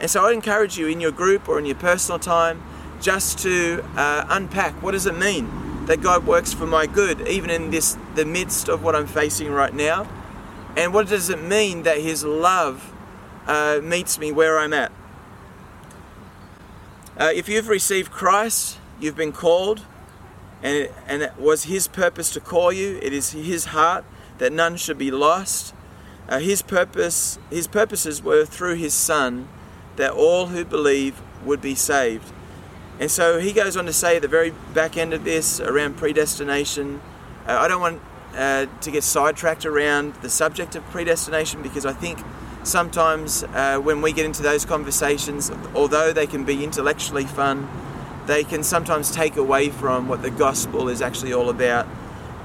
And 0.00 0.10
so 0.10 0.26
I 0.26 0.32
encourage 0.32 0.78
you 0.78 0.86
in 0.86 1.00
your 1.00 1.10
group 1.10 1.48
or 1.48 1.58
in 1.58 1.66
your 1.66 1.74
personal 1.74 2.18
time 2.18 2.62
just 3.00 3.38
to 3.40 3.84
uh, 3.96 4.26
unpack 4.28 4.82
what 4.82 4.92
does 4.92 5.06
it 5.06 5.16
mean 5.16 5.86
that 5.86 6.00
God 6.00 6.26
works 6.26 6.52
for 6.52 6.66
my 6.66 6.86
good, 6.86 7.26
even 7.28 7.50
in 7.50 7.70
this 7.70 7.96
the 8.14 8.24
midst 8.24 8.68
of 8.68 8.82
what 8.82 8.94
I'm 8.94 9.06
facing 9.06 9.50
right 9.50 9.72
now, 9.72 10.06
and 10.78 10.94
what 10.94 11.08
does 11.08 11.28
it 11.28 11.42
mean 11.42 11.82
that 11.82 11.98
His 11.98 12.24
love 12.24 12.94
uh, 13.48 13.80
meets 13.82 14.16
me 14.16 14.30
where 14.30 14.60
I'm 14.60 14.72
at. 14.72 14.92
Uh, 17.18 17.32
if 17.34 17.48
you've 17.48 17.68
received 17.68 18.12
Christ, 18.12 18.78
you've 19.00 19.16
been 19.16 19.32
called 19.32 19.84
and 20.62 20.76
it, 20.76 20.94
and 21.08 21.22
it 21.22 21.36
was 21.36 21.64
His 21.64 21.88
purpose 21.88 22.32
to 22.34 22.40
call 22.40 22.72
you. 22.72 23.00
It 23.02 23.12
is 23.12 23.32
His 23.32 23.66
heart 23.66 24.04
that 24.38 24.52
none 24.52 24.76
should 24.76 24.98
be 24.98 25.10
lost. 25.10 25.74
Uh, 26.28 26.38
his 26.38 26.62
purpose, 26.62 27.40
His 27.50 27.66
purposes 27.66 28.22
were 28.22 28.44
through 28.44 28.76
His 28.76 28.94
Son, 28.94 29.48
that 29.96 30.12
all 30.12 30.46
who 30.46 30.64
believe 30.64 31.20
would 31.44 31.60
be 31.60 31.74
saved. 31.74 32.32
And 33.00 33.10
so 33.10 33.40
He 33.40 33.52
goes 33.52 33.76
on 33.76 33.86
to 33.86 33.92
say 33.92 34.16
at 34.16 34.22
the 34.22 34.28
very 34.28 34.52
back 34.74 34.96
end 34.96 35.12
of 35.12 35.24
this 35.24 35.58
around 35.58 35.96
predestination. 35.96 37.00
Uh, 37.48 37.58
I 37.58 37.66
don't 37.66 37.80
want 37.80 38.00
uh, 38.38 38.66
to 38.80 38.90
get 38.90 39.02
sidetracked 39.02 39.66
around 39.66 40.14
the 40.22 40.30
subject 40.30 40.76
of 40.76 40.84
predestination 40.90 41.60
because 41.60 41.84
I 41.84 41.92
think 41.92 42.18
sometimes 42.62 43.42
uh, 43.42 43.78
when 43.78 44.00
we 44.00 44.12
get 44.12 44.24
into 44.26 44.42
those 44.42 44.64
conversations, 44.64 45.50
although 45.74 46.12
they 46.12 46.26
can 46.26 46.44
be 46.44 46.62
intellectually 46.62 47.24
fun, 47.24 47.68
they 48.26 48.44
can 48.44 48.62
sometimes 48.62 49.10
take 49.10 49.36
away 49.36 49.70
from 49.70 50.06
what 50.06 50.22
the 50.22 50.30
gospel 50.30 50.88
is 50.88 51.02
actually 51.02 51.32
all 51.32 51.50
about. 51.50 51.86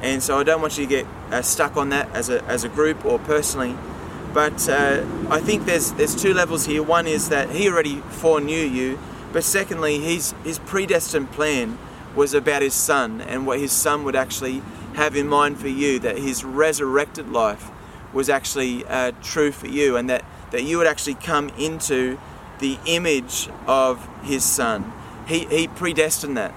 And 0.02 0.24
so 0.24 0.40
I 0.40 0.44
don't 0.44 0.62
want 0.62 0.78
you 0.78 0.86
to 0.86 0.90
get 0.90 1.06
uh, 1.30 1.42
stuck 1.42 1.78
on 1.78 1.90
that 1.90 2.10
as 2.14 2.30
a, 2.30 2.44
as 2.46 2.64
a 2.64 2.70
group 2.70 3.06
or 3.06 3.20
personally. 3.20 3.76
But 4.34 4.68
uh, 4.68 5.06
I 5.30 5.40
think 5.40 5.66
there's 5.66 5.92
there's 5.92 6.16
two 6.16 6.34
levels 6.34 6.66
here. 6.66 6.82
One 6.82 7.06
is 7.06 7.30
that 7.30 7.52
He 7.52 7.70
already 7.70 7.98
foreknew 7.98 8.66
you, 8.66 8.98
but 9.32 9.44
secondly, 9.44 10.00
His 10.00 10.34
His 10.44 10.58
predestined 10.58 11.32
plan 11.32 11.78
was 12.16 12.34
about 12.34 12.64
His 12.64 12.74
Son 12.74 13.22
and 13.22 13.46
what 13.46 13.60
His 13.60 13.72
Son 13.72 14.04
would 14.04 14.16
actually 14.16 14.64
have 14.96 15.16
in 15.16 15.28
mind 15.28 15.60
for 15.60 15.68
you. 15.68 16.00
That 16.00 16.18
His 16.18 16.44
resurrected 16.44 17.30
life 17.30 17.70
was 18.14 18.30
actually 18.30 18.86
uh, 18.86 19.12
true 19.22 19.52
for 19.52 19.68
you, 19.68 19.98
and 19.98 20.10
that 20.10 20.26
that 20.52 20.64
you 20.64 20.78
would 20.78 20.88
actually 20.88 21.16
come 21.16 21.50
into 21.58 22.20
the 22.60 22.78
image 22.86 23.50
of 23.68 24.08
His 24.24 24.44
Son. 24.44 24.92
He 25.28 25.46
He 25.46 25.68
predestined 25.68 26.38
that. 26.38 26.54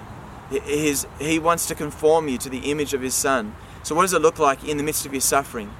His, 0.49 1.05
he 1.19 1.39
wants 1.39 1.65
to 1.67 1.75
conform 1.75 2.29
you 2.29 2.37
to 2.37 2.49
the 2.49 2.71
image 2.71 2.93
of 2.93 3.01
his 3.01 3.13
son. 3.13 3.53
So, 3.83 3.95
what 3.95 4.03
does 4.03 4.13
it 4.13 4.21
look 4.21 4.39
like 4.39 4.63
in 4.63 4.77
the 4.77 4.83
midst 4.83 5.05
of 5.05 5.13
your 5.13 5.21
suffering 5.21 5.73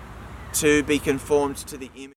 to 0.54 0.84
be 0.84 1.00
conformed 1.00 1.58
to 1.58 1.78
the 1.78 1.90
image? 1.96 2.16